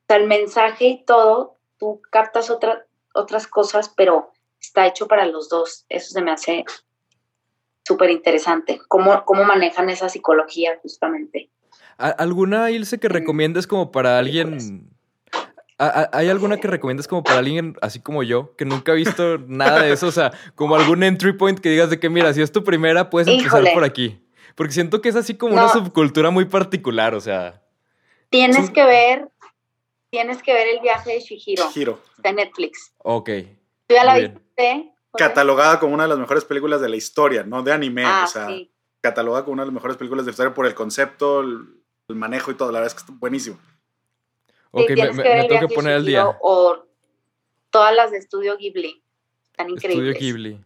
sea, 0.07 0.15
el 0.17 0.27
mensaje 0.27 0.85
y 0.85 1.03
todo, 1.03 1.57
tú 1.77 2.01
captas 2.09 2.49
otra, 2.49 2.85
otras 3.13 3.47
cosas, 3.47 3.89
pero 3.89 4.31
está 4.61 4.87
hecho 4.87 5.07
para 5.07 5.25
los 5.25 5.49
dos. 5.49 5.85
Eso 5.89 6.11
se 6.11 6.21
me 6.21 6.31
hace 6.31 6.63
súper 7.85 8.09
interesante. 8.11 8.79
¿Cómo, 8.87 9.25
¿Cómo 9.25 9.43
manejan 9.43 9.89
esa 9.89 10.07
psicología 10.07 10.79
justamente? 10.81 11.49
¿A- 11.97 12.09
¿Alguna, 12.09 12.71
Ilse, 12.71 12.99
que 12.99 13.09
Mm. 13.09 13.13
recomiendes 13.13 13.67
como 13.67 13.91
para 13.91 14.17
alguien... 14.19 14.89
¿A- 15.83 16.01
a- 16.01 16.09
¿Hay 16.13 16.29
alguna 16.29 16.57
que 16.57 16.67
recomiendes 16.67 17.07
como 17.07 17.23
para 17.23 17.39
alguien 17.39 17.75
así 17.81 17.99
como 17.99 18.21
yo, 18.23 18.55
que 18.55 18.65
nunca 18.65 18.91
ha 18.91 18.95
visto 18.95 19.37
nada 19.47 19.81
de 19.81 19.91
eso? 19.93 20.07
O 20.07 20.11
sea, 20.11 20.31
como 20.55 20.75
algún 20.75 21.01
entry 21.03 21.33
point 21.33 21.59
que 21.59 21.69
digas 21.69 21.89
de 21.89 21.99
que, 21.99 22.09
mira, 22.09 22.33
si 22.33 22.41
es 22.41 22.51
tu 22.51 22.63
primera, 22.63 23.09
puedes 23.09 23.27
empezar 23.27 23.61
Híjole. 23.61 23.73
por 23.73 23.83
aquí. 23.83 24.21
Porque 24.55 24.73
siento 24.73 25.01
que 25.01 25.09
es 25.09 25.15
así 25.15 25.35
como 25.35 25.53
una 25.53 25.69
subcultura 25.69 26.29
muy 26.29 26.45
particular, 26.45 27.15
o 27.15 27.21
sea... 27.21 27.61
Tienes 28.29 28.69
que 28.69 28.85
ver, 28.85 29.27
tienes 30.09 30.41
que 30.43 30.53
ver 30.53 30.67
el 30.67 30.79
viaje 30.81 31.13
de 31.13 31.19
Shihiro. 31.19 31.69
Giro. 31.69 31.99
Está 32.17 32.29
en 32.29 32.35
Netflix. 32.37 32.93
Ok. 32.99 33.29
¿Tú 33.87 33.95
ya 33.95 34.03
la 34.05 34.17
bien. 34.17 34.33
viste? 34.35 34.91
Catalogada 35.17 35.79
como 35.79 35.93
una 35.93 36.03
de 36.03 36.09
las 36.09 36.19
mejores 36.19 36.45
películas 36.45 36.79
de 36.79 36.89
la 36.89 36.95
historia, 36.95 37.43
no 37.43 37.63
de 37.63 37.73
anime. 37.73 38.03
Ah, 38.05 38.23
o 38.25 38.27
sea, 38.27 38.47
sí. 38.47 38.71
catalogada 39.01 39.43
como 39.43 39.53
una 39.53 39.63
de 39.63 39.67
las 39.67 39.73
mejores 39.73 39.97
películas 39.97 40.25
de 40.25 40.29
la 40.29 40.33
historia 40.33 40.53
por 40.53 40.65
el 40.65 40.73
concepto, 40.75 41.41
el, 41.41 41.65
el 42.07 42.15
manejo 42.15 42.51
y 42.51 42.53
todo. 42.55 42.71
La 42.71 42.79
verdad 42.79 42.87
es 42.87 42.93
que 42.93 42.99
está 43.11 43.13
buenísimo. 43.19 43.57
Ok, 44.71 44.81
Sí, 44.83 44.89
me, 44.89 44.95
tienes 44.95 45.15
me- 45.15 45.23
que 45.23 45.29
ver 45.29 45.37
me 45.37 45.43
el 45.43 45.47
tengo 45.49 45.67
que 45.67 45.75
poner 45.75 45.93
al 45.93 46.05
día. 46.05 46.27
O 46.41 46.85
todas 47.69 47.95
las 47.95 48.11
de 48.11 48.17
Estudio 48.17 48.57
Ghibli. 48.57 49.03
Están 49.51 49.69
Estudio 49.69 49.97
increíbles. 50.11 50.19
Ghibli. 50.19 50.61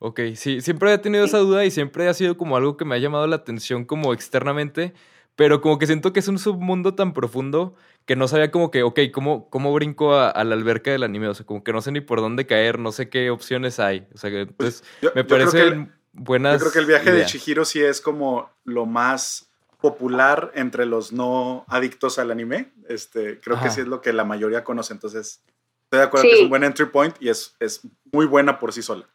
Ok, 0.00 0.20
sí, 0.36 0.60
siempre 0.60 0.92
he 0.92 0.98
tenido 0.98 1.24
Sí. 1.24 1.30
esa 1.30 1.38
duda 1.38 1.64
y 1.64 1.70
siempre 1.70 2.08
ha 2.08 2.14
sido 2.14 2.36
como 2.36 2.56
algo 2.56 2.76
que 2.76 2.84
me 2.84 2.94
ha 2.94 2.98
llamado 2.98 3.26
la 3.26 3.36
atención 3.36 3.84
como 3.84 4.12
externamente, 4.12 4.92
pero 5.34 5.60
como 5.60 5.78
que 5.78 5.86
siento 5.86 6.12
que 6.12 6.20
es 6.20 6.28
un 6.28 6.38
submundo 6.38 6.94
tan 6.94 7.12
profundo 7.12 7.74
que 8.06 8.14
no 8.14 8.28
sabía 8.28 8.50
como 8.52 8.70
que, 8.70 8.82
ok, 8.84 9.00
¿cómo, 9.12 9.50
cómo 9.50 9.72
brinco 9.74 10.14
a, 10.14 10.30
a 10.30 10.44
la 10.44 10.54
alberca 10.54 10.90
del 10.92 11.02
anime? 11.02 11.26
O 11.28 11.34
sea, 11.34 11.44
como 11.46 11.64
que 11.64 11.72
no 11.72 11.80
sé 11.82 11.90
ni 11.90 12.00
por 12.00 12.20
dónde 12.20 12.46
caer, 12.46 12.78
no 12.78 12.92
sé 12.92 13.08
qué 13.08 13.30
opciones 13.30 13.80
hay. 13.80 14.06
O 14.14 14.18
sea, 14.18 14.30
que 14.30 14.42
entonces 14.42 14.84
Yo, 15.02 15.10
me 15.16 15.22
yo 15.22 15.28
parecen 15.28 15.60
el- 15.60 15.92
buenas 16.12 16.54
Yo 16.54 16.58
creo 16.60 16.72
que 16.72 16.78
el 16.78 16.86
viaje 16.86 17.10
ideas. 17.10 17.32
de 17.32 17.38
Chihiro 17.38 17.64
sí 17.64 17.80
es 17.82 18.00
como 18.00 18.50
lo 18.64 18.86
más 18.86 19.47
popular 19.80 20.50
entre 20.54 20.86
los 20.86 21.12
no 21.12 21.64
adictos 21.68 22.18
al 22.18 22.30
anime. 22.30 22.72
Este, 22.88 23.38
creo 23.40 23.56
Ajá. 23.56 23.66
que 23.66 23.70
sí 23.72 23.80
es 23.80 23.86
lo 23.86 24.00
que 24.00 24.12
la 24.12 24.24
mayoría 24.24 24.64
conoce. 24.64 24.92
Entonces, 24.92 25.42
estoy 25.84 25.98
de 26.00 26.02
acuerdo 26.02 26.22
Sí. 26.24 26.28
que 26.30 26.36
es 26.36 26.42
un 26.42 26.48
buen 26.50 26.64
entry 26.64 26.86
point 26.86 27.14
y 27.20 27.28
es, 27.28 27.54
es 27.60 27.80
muy 28.12 28.26
buena 28.26 28.58
por 28.58 28.72
sí 28.72 28.82
sola. 28.82 29.06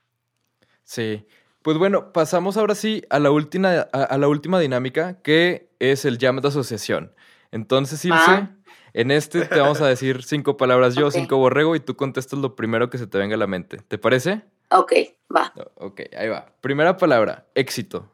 Sí. 0.84 1.26
Pues 1.62 1.78
bueno, 1.78 2.12
pasamos 2.12 2.58
ahora 2.58 2.76
sí 2.76 3.04
a 3.10 3.20
la 3.20 3.32
última, 3.32 3.88
a, 3.94 4.04
a 4.04 4.18
la 4.18 4.28
última 4.28 4.60
dinámica, 4.60 5.22
que 5.22 5.70
es 5.80 6.04
el 6.06 6.18
jam 6.20 6.40
de 6.42 6.48
asociación. 6.50 7.14
Entonces, 7.52 8.04
Ilse, 8.04 8.18
Ah. 8.32 8.50
en 8.94 9.12
este 9.12 9.46
te 9.46 9.60
vamos 9.60 9.80
a 9.82 9.88
decir 9.88 10.24
cinco 10.24 10.58
palabras 10.58 10.96
yo, 10.96 11.10
cinco 11.12 11.38
borrego, 11.38 11.76
y 11.76 11.80
tú 11.80 11.96
contestas 11.96 12.40
lo 12.40 12.56
primero 12.56 12.90
que 12.90 12.98
se 12.98 13.08
te 13.08 13.18
venga 13.18 13.36
a 13.36 13.38
la 13.38 13.48
mente. 13.48 13.78
¿Te 13.88 13.98
parece? 13.98 14.42
Ok, 14.72 14.92
va. 15.34 15.54
Ok, 15.76 16.02
ahí 16.18 16.28
va. 16.30 16.48
Primera 16.62 16.98
palabra, 16.98 17.46
éxito. 17.56 18.12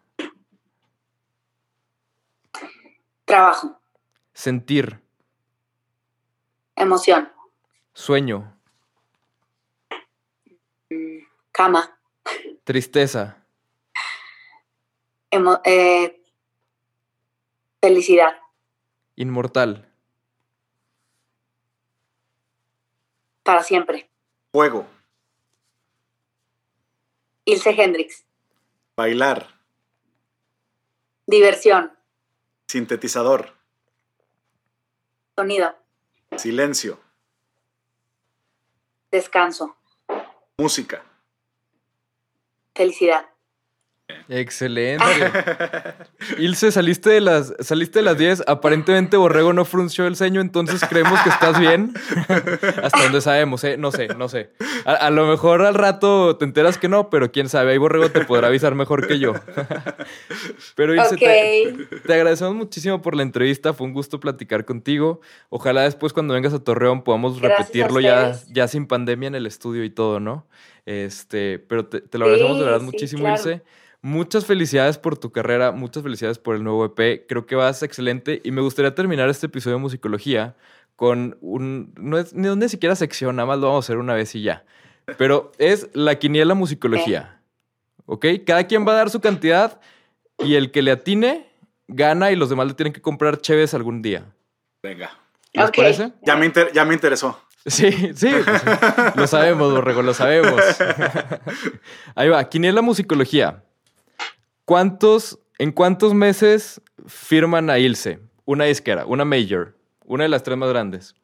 Trabajo, 3.34 3.80
Sentir, 4.34 5.00
emoción, 6.76 7.32
sueño, 7.94 8.58
cama, 11.52 12.00
tristeza, 12.64 13.46
emo- 15.30 15.62
eh, 15.64 16.24
felicidad, 17.80 18.34
Inmortal. 19.16 19.86
Para 23.44 23.62
siempre. 23.62 24.10
Fuego. 24.52 24.88
Ilse 27.46 27.70
Hendrix. 27.78 28.26
Bailar. 28.98 29.48
Diversión. 31.28 31.92
Sintetizador. 32.70 33.56
Sonido. 35.36 35.76
Silencio. 36.38 37.00
Descanso. 39.10 39.76
Música. 40.56 41.04
Felicidad. 42.76 43.26
Excelente. 44.28 45.04
Ilse, 46.38 46.72
saliste 46.72 47.10
de 47.10 47.22
las 47.22 47.54
saliste 47.60 48.00
de 48.00 48.06
las 48.06 48.18
10. 48.18 48.44
Aparentemente 48.48 49.18
Borrego 49.18 49.54
no 49.54 49.66
frunció 49.66 50.06
el 50.06 50.16
ceño, 50.16 50.40
entonces 50.40 50.82
creemos 50.88 51.20
que 51.22 51.30
estás 51.30 51.60
bien. 51.60 51.94
Hasta 52.84 53.04
donde 53.04 53.22
sabemos, 53.22 53.64
¿eh? 53.64 53.78
No 53.78 53.92
sé, 53.92 54.08
no 54.10 54.30
sé. 54.30 54.52
A, 54.86 54.94
a, 54.94 55.10
lo 55.10 55.26
mejor 55.26 55.64
al 55.64 55.74
rato 55.74 56.38
te 56.38 56.46
enteras 56.46 56.78
que 56.78 56.88
no, 56.88 57.10
pero 57.10 57.32
quién 57.32 57.50
sabe. 57.50 57.72
Ahí 57.72 57.78
Borrego 57.78 58.10
te 58.12 58.24
podrá 58.26 58.48
avisar 58.48 58.76
mejor 58.76 59.08
que 59.08 59.18
yo. 59.18 59.34
pero 60.76 60.94
Ilse, 60.94 61.16
okay. 61.16 61.88
te, 61.90 62.00
te, 62.00 62.14
agradecemos 62.14 62.54
muchísimo 62.54 63.02
por 63.02 63.16
la 63.16 63.24
entrevista. 63.24 63.74
Fue 63.74 63.88
un 63.88 63.94
gusto 63.94 64.20
platicar 64.20 64.66
contigo. 64.66 65.22
Ojalá 65.50 65.82
después 65.84 66.14
cuando 66.14 66.36
vengas 66.36 66.54
a 66.54 66.60
Torreón 66.64 67.04
podamos 67.04 67.42
Gracias 67.42 67.68
repetirlo 67.68 68.00
ya, 68.00 68.40
ya 68.50 68.68
sin 68.68 68.86
pandemia 68.86 69.28
en 69.28 69.36
el 69.36 69.48
estudio 69.48 69.84
y 69.84 69.90
todo, 69.90 70.20
¿no? 70.20 70.46
Este, 70.90 71.60
pero 71.60 71.86
te, 71.86 72.02
te 72.02 72.18
lo 72.18 72.26
agradecemos 72.26 72.56
Sí, 72.58 72.60
de 72.62 72.66
verdad 72.66 72.80
sí, 72.80 72.86
muchísimo, 72.86 73.22
claro. 73.22 73.36
Ilse. 73.36 73.62
Muchas 74.02 74.46
felicidades 74.46 74.98
por 74.98 75.18
tu 75.20 75.32
carrera, 75.32 75.72
muchas 75.72 76.02
felicidades 76.02 76.40
por 76.40 76.56
el 76.56 76.64
nuevo 76.64 76.84
EP. 76.86 77.26
Creo 77.28 77.46
que 77.46 77.56
vas 77.56 77.84
excelente 77.84 78.42
y 78.44 78.50
me 78.52 78.62
gustaría 78.62 78.96
terminar 78.96 79.30
este 79.30 79.46
episodio 79.46 79.76
de 79.78 79.82
musicología 79.82 80.56
con 80.96 81.38
un. 81.42 81.94
No 81.98 82.18
es 82.18 82.34
ni, 82.34 82.54
ni 82.56 82.70
siquiera 82.70 82.96
sección, 82.96 83.36
nada 83.36 83.46
más 83.46 83.60
lo 83.60 83.68
vamos 83.68 83.86
a 83.86 83.88
hacer 83.88 83.98
una 83.98 84.16
vez 84.16 84.34
y 84.34 84.42
ya. 84.42 84.66
Pero 85.18 85.52
es 85.60 85.90
la 85.94 86.16
quiniela 86.18 86.54
musicología. 86.56 87.40
¿Ok? 88.06 88.26
Cada 88.46 88.66
quien 88.66 88.88
va 88.88 88.94
a 88.94 88.96
dar 88.96 89.10
su 89.12 89.22
cantidad 89.22 89.80
y 90.40 90.56
el 90.56 90.72
que 90.72 90.82
le 90.82 90.92
atine 90.92 91.46
gana 91.88 92.32
y 92.32 92.36
los 92.36 92.50
demás 92.50 92.68
le 92.68 92.74
tienen 92.74 92.94
que 92.94 93.02
comprar 93.02 93.42
cheves 93.42 93.74
algún 93.76 94.02
día. 94.02 94.26
Venga. 94.82 95.12
¿Les 95.54 95.70
parece? 95.72 96.14
Ya 96.26 96.36
me, 96.36 96.46
inter- 96.46 96.72
ya 96.74 96.86
me 96.86 96.94
interesó. 96.94 97.40
Sí, 97.70 97.92
sí. 98.16 98.30
pues, 98.46 99.16
lo 99.16 99.28
sabemos, 99.28 99.72
Borrego, 99.72 100.02
lo 100.02 100.14
sabemos. 100.14 100.62
Ahí 102.16 102.30
va, 102.30 102.48
Quiniela 102.50 102.82
Musicología. 102.82 103.64
¿Cuántos, 104.66 105.40
en 105.58 105.72
cuántos 105.72 106.14
meses 106.14 106.82
firman 107.08 107.70
a 107.70 107.80
Ilse? 107.80 108.20
Una 108.46 108.66
disquera, 108.66 109.06
una 109.06 109.26
major, 109.26 109.78
una 110.06 110.24
de 110.24 110.30
las 110.30 110.44
tres 110.44 110.58
más 110.58 110.70
grandes. 110.70 111.16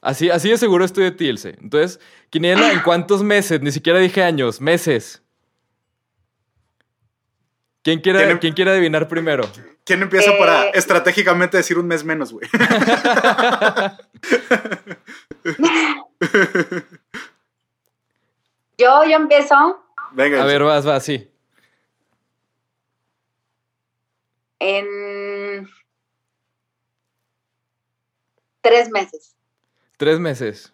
Así, 0.00 0.30
así 0.30 0.50
de 0.50 0.58
seguro 0.58 0.84
estoy 0.84 1.04
de 1.04 1.10
ti, 1.12 1.26
Ilse. 1.26 1.56
Entonces, 1.60 2.00
Quiniela, 2.30 2.72
¿en 2.72 2.80
cuántos 2.80 3.22
meses? 3.22 3.60
Ni 3.60 3.72
siquiera 3.72 3.98
dije 3.98 4.22
años, 4.22 4.60
meses. 4.60 5.22
¿Quién 7.82 8.00
quiere, 8.00 8.38
¿quién 8.38 8.54
quiere 8.54 8.70
adivinar 8.70 9.08
primero? 9.08 9.44
¿Quién 9.84 10.02
empieza 10.02 10.30
Eh, 10.30 10.38
para 10.38 10.70
estratégicamente 10.70 11.56
decir 11.58 11.78
un 11.78 11.86
mes 11.86 12.04
menos, 12.04 12.32
güey? 12.32 12.48
Yo, 18.76 19.04
yo 19.04 19.16
empiezo 19.16 19.80
Venga. 20.12 20.42
A 20.42 20.46
ver, 20.46 20.64
vas, 20.64 20.84
vas, 20.84 21.04
sí. 21.04 21.30
en 24.64 25.68
tres 28.62 28.90
meses. 28.90 29.36
Tres 29.96 30.18
meses. 30.18 30.72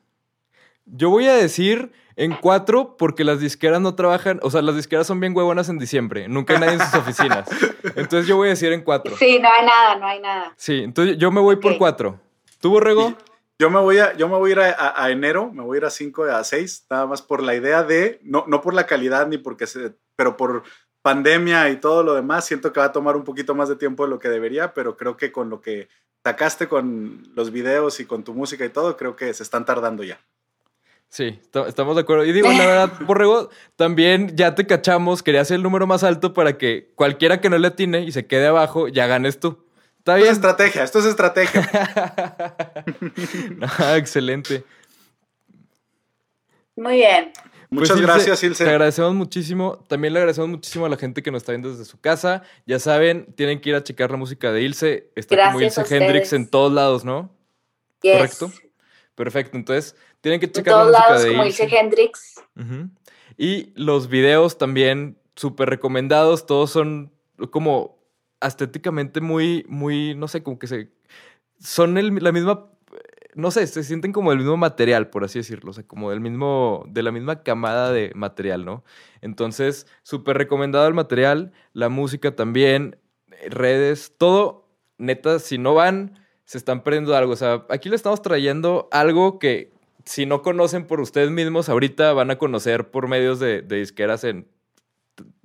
Yo 0.87 1.11
voy 1.11 1.27
a 1.27 1.35
decir 1.35 1.93
en 2.23 2.33
cuatro 2.33 2.97
porque 2.99 3.25
las 3.25 3.41
disqueras 3.41 3.81
no 3.81 3.95
trabajan, 3.95 4.39
o 4.43 4.51
sea, 4.51 4.63
las 4.63 4.77
disqueras 4.77 5.07
son 5.07 5.21
bien 5.21 5.35
huevonas 5.37 5.69
en 5.69 5.79
diciembre. 5.79 6.29
Nunca 6.29 6.55
hay 6.55 6.61
nadie 6.61 6.75
en 6.75 6.81
sus 6.81 6.95
oficinas. 7.01 7.49
Entonces 7.97 8.27
yo 8.27 8.37
voy 8.37 8.49
a 8.49 8.51
decir 8.51 8.73
en 8.73 8.83
cuatro. 8.83 9.17
Sí, 9.17 9.39
no 9.41 9.49
hay 9.51 9.65
nada, 9.65 9.97
no 9.97 10.07
hay 10.07 10.21
nada. 10.21 10.53
Sí, 10.57 10.81
entonces 10.85 11.17
yo 11.19 11.31
me 11.31 11.41
voy 11.41 11.57
por 11.57 11.79
cuatro. 11.79 12.21
¿Tú, 12.61 12.71
Borrego? 12.71 13.15
Yo 13.59 13.69
me 13.71 13.79
voy 13.81 13.99
a, 13.99 14.15
yo 14.17 14.29
me 14.29 14.37
voy 14.37 14.51
a 14.51 14.53
ir 14.53 14.61
a, 14.61 14.71
a- 14.71 15.05
a 15.05 15.11
enero, 15.11 15.51
me 15.53 15.63
voy 15.63 15.77
a 15.77 15.79
ir 15.81 15.85
a 15.85 15.91
5 15.91 16.25
a 16.25 16.43
6, 16.45 16.87
nada 16.91 17.07
más 17.07 17.21
por 17.23 17.43
la 17.43 17.55
idea 17.55 17.83
de, 17.83 18.19
no, 18.23 18.45
no 18.47 18.61
por 18.63 18.73
la 18.75 18.87
calidad 18.87 19.27
ni 19.27 19.37
porque 19.39 19.67
se, 19.67 19.93
pero 20.17 20.37
por 20.37 20.63
pandemia 21.03 21.69
y 21.71 21.77
todo 21.77 22.03
lo 22.03 22.15
demás, 22.15 22.45
siento 22.45 22.73
que 22.73 22.81
va 22.81 22.87
a 22.87 22.93
tomar 22.93 23.17
un 23.17 23.25
poquito 23.25 23.55
más 23.55 23.69
de 23.69 23.77
tiempo 23.77 24.05
de 24.05 24.11
lo 24.11 24.19
que 24.19 24.29
debería, 24.29 24.73
pero 24.75 24.97
creo 24.97 25.17
que 25.17 25.33
con 25.33 25.49
lo 25.51 25.61
que 25.61 25.89
sacaste 26.25 26.69
con 26.69 27.23
los 27.35 27.51
videos 27.51 28.01
y 28.01 28.05
con 28.07 28.25
tu 28.25 28.35
música 28.35 28.65
y 28.65 28.69
todo, 28.69 28.97
creo 28.97 29.17
que 29.17 29.33
se 29.33 29.43
están 29.43 29.65
tardando 29.65 30.03
ya. 30.05 30.21
Sí, 31.13 31.39
esta- 31.43 31.67
estamos 31.67 31.97
de 31.97 32.03
acuerdo. 32.03 32.25
Y 32.25 32.33
digo, 32.33 32.49
la 32.53 32.67
verdad, 32.67 32.93
Borrego, 33.07 33.51
también 33.77 34.37
ya 34.37 34.55
te 34.55 34.65
cachamos, 34.67 35.23
quería 35.25 35.41
hacer 35.41 35.57
el 35.57 35.63
número 35.65 35.87
más 35.87 36.05
alto 36.05 36.33
para 36.33 36.57
que 36.57 36.93
cualquiera 36.95 37.41
que 37.41 37.51
no 37.51 37.59
le 37.59 37.67
atine 37.67 38.03
y 38.03 38.13
se 38.13 38.27
quede 38.27 38.47
abajo, 38.47 38.87
ya 38.89 39.07
ganes 39.09 39.41
tú. 39.41 39.67
Está 39.99 40.17
Esto 40.17 40.17
es 40.17 40.23
bien. 40.23 40.33
estrategia, 40.33 40.83
esto 40.85 40.99
es 41.01 41.05
estrategia. 41.07 41.69
Excelente. 43.97 44.65
Muy 46.77 46.95
bien. 46.97 47.33
Muchas 47.69 47.91
Pues, 47.91 48.01
Ilse, 48.01 48.03
gracias, 48.13 48.41
Te 48.41 48.47
Ilse. 48.47 48.69
agradecemos 48.69 49.15
muchísimo. 49.15 49.85
También 49.89 50.13
le 50.15 50.21
agradecemos 50.21 50.49
muchísimo 50.51 50.87
a 50.87 50.89
la 50.89 50.97
gente 50.97 51.23
que 51.23 51.31
nos 51.31 51.43
está 51.43 51.53
viendo 51.53 51.71
desde 51.71 51.85
su 51.85 52.01
casa. 52.01 52.43
Ya 52.67 52.79
saben, 52.79 53.27
tienen 53.37 53.61
que 53.61 53.69
ir 53.71 53.75
a 53.77 53.85
checar 53.85 54.11
la 54.11 54.17
música 54.17 54.51
de 54.53 54.63
Ilse. 54.63 55.11
Está 55.15 55.37
como 55.47 55.59
Gracias 55.59 55.79
Ilse 55.91 55.95
a 55.95 55.99
Hendrix 56.07 56.33
en 56.33 56.49
todos 56.49 56.73
lados, 56.73 57.05
¿no? 57.05 57.31
Yes. 58.03 58.17
¿Correcto? 58.17 58.53
Perfecto. 59.15 59.57
Entonces, 59.59 59.95
tienen 60.21 60.41
que 60.41 60.47
En 60.47 60.53
checar 60.53 60.75
la 60.75 60.81
todos 60.83 60.93
música 60.93 61.09
lados, 61.09 61.23
de 61.25 61.31
como 61.31 61.45
dice 61.45 61.69
Hendrix. 61.71 62.35
Y 63.37 63.73
los 63.75 64.09
videos 64.09 64.59
también 64.59 65.19
súper 65.35 65.71
recomendados. 65.71 66.47
Todos 66.47 66.71
son 66.71 67.13
como 67.51 67.99
estéticamente 68.41 69.21
muy, 69.21 69.65
muy, 69.69 70.15
no 70.15 70.29
sé, 70.29 70.43
como 70.43 70.59
que 70.59 70.67
se... 70.67 70.91
Son 71.59 71.97
el- 71.99 72.15
la 72.23 72.33
misma, 72.33 72.71
no 73.35 73.51
sé, 73.51 73.67
se 73.67 73.83
sienten 73.83 74.13
como 74.13 74.33
el 74.33 74.39
mismo 74.39 74.57
material, 74.57 75.09
por 75.09 75.25
así 75.25 75.39
decirlo. 75.39 75.71
O 75.71 75.75
sea, 75.75 75.87
como 75.87 76.11
del 76.11 76.21
mismo, 76.21 76.85
de 76.89 77.03
la 77.03 77.13
misma 77.13 77.43
camada 77.43 77.93
de 77.93 78.13
material, 78.15 78.65
¿no? 78.65 78.85
Entonces, 79.21 79.87
súper 80.03 80.37
recomendado 80.39 80.87
el 80.87 80.95
material, 80.95 81.53
la 81.73 81.89
música 81.89 82.35
también, 82.37 82.99
redes, 83.49 84.15
todo. 84.19 84.69
Neta, 84.99 85.39
si 85.39 85.57
no 85.57 85.75
van, 85.75 86.19
se 86.45 86.59
están 86.59 86.83
perdiendo 86.83 87.17
algo. 87.17 87.33
O 87.33 87.37
sea, 87.37 87.65
aquí 87.71 87.89
le 87.89 87.97
estamos 87.97 88.21
trayendo 88.21 88.89
algo 88.93 89.39
que 89.39 89.73
si 90.11 90.27
no 90.27 90.43
conocen 90.43 90.89
por 90.89 91.01
ustedes 91.01 91.31
mismos, 91.31 91.69
ahorita 91.69 92.13
van 92.13 92.33
a 92.33 92.37
conocer 92.37 92.91
por 92.91 93.07
medios 93.07 93.39
de, 93.39 93.63
de 93.63 93.77
disqueras 93.77 94.25
en, 94.25 94.49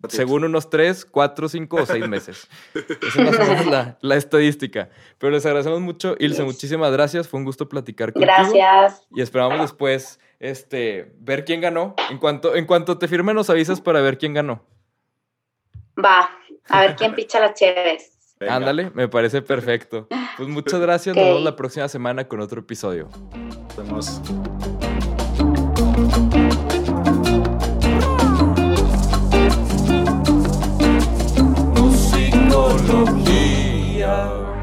según 0.09 0.43
unos 0.43 0.71
3, 0.71 1.05
4, 1.05 1.49
5 1.49 1.75
o 1.77 1.85
6 1.85 2.07
meses. 2.07 2.47
Esa 2.73 3.21
es 3.21 3.25
más 3.25 3.39
o 3.47 3.51
menos 3.51 3.65
la, 3.67 3.97
la 4.01 4.15
estadística. 4.15 4.89
Pero 5.19 5.31
les 5.33 5.45
agradecemos 5.45 5.81
mucho. 5.81 6.15
Ilse, 6.17 6.37
Yes. 6.41 6.45
muchísimas 6.45 6.91
gracias. 6.91 7.27
Fue 7.27 7.39
un 7.39 7.45
gusto 7.45 7.69
platicar 7.69 8.11
contigo. 8.11 8.33
Gracias. 8.33 9.05
Y 9.11 9.21
esperamos 9.21 9.61
después 9.61 10.19
este, 10.39 11.13
ver 11.19 11.45
quién 11.45 11.61
ganó. 11.61 11.93
En 12.09 12.17
cuanto, 12.17 12.55
en 12.55 12.65
cuanto 12.65 12.97
te 12.97 13.07
firme, 13.07 13.35
nos 13.35 13.51
avisas 13.51 13.81
para 13.81 14.01
ver 14.01 14.17
quién 14.17 14.33
ganó. 14.33 14.65
Va. 16.03 16.27
A 16.69 16.81
ver 16.81 16.95
quién 16.95 17.13
picha 17.13 17.39
las 17.39 17.53
chéves. 17.53 18.14
Venga. 18.39 18.55
Ándale, 18.55 18.91
me 18.93 19.07
parece 19.07 19.41
perfecto. 19.41 20.07
Pues 20.37 20.49
muchas 20.49 20.79
gracias. 20.81 21.15
Nos 21.15 21.25
vemos 21.25 21.43
la 21.43 21.55
próxima 21.55 21.87
semana 21.87 22.27
con 22.27 22.41
otro 22.41 22.59
episodio. 22.59 23.09
Nos 23.33 23.77
vemos. 23.77 24.21
Musicología. 32.95 34.54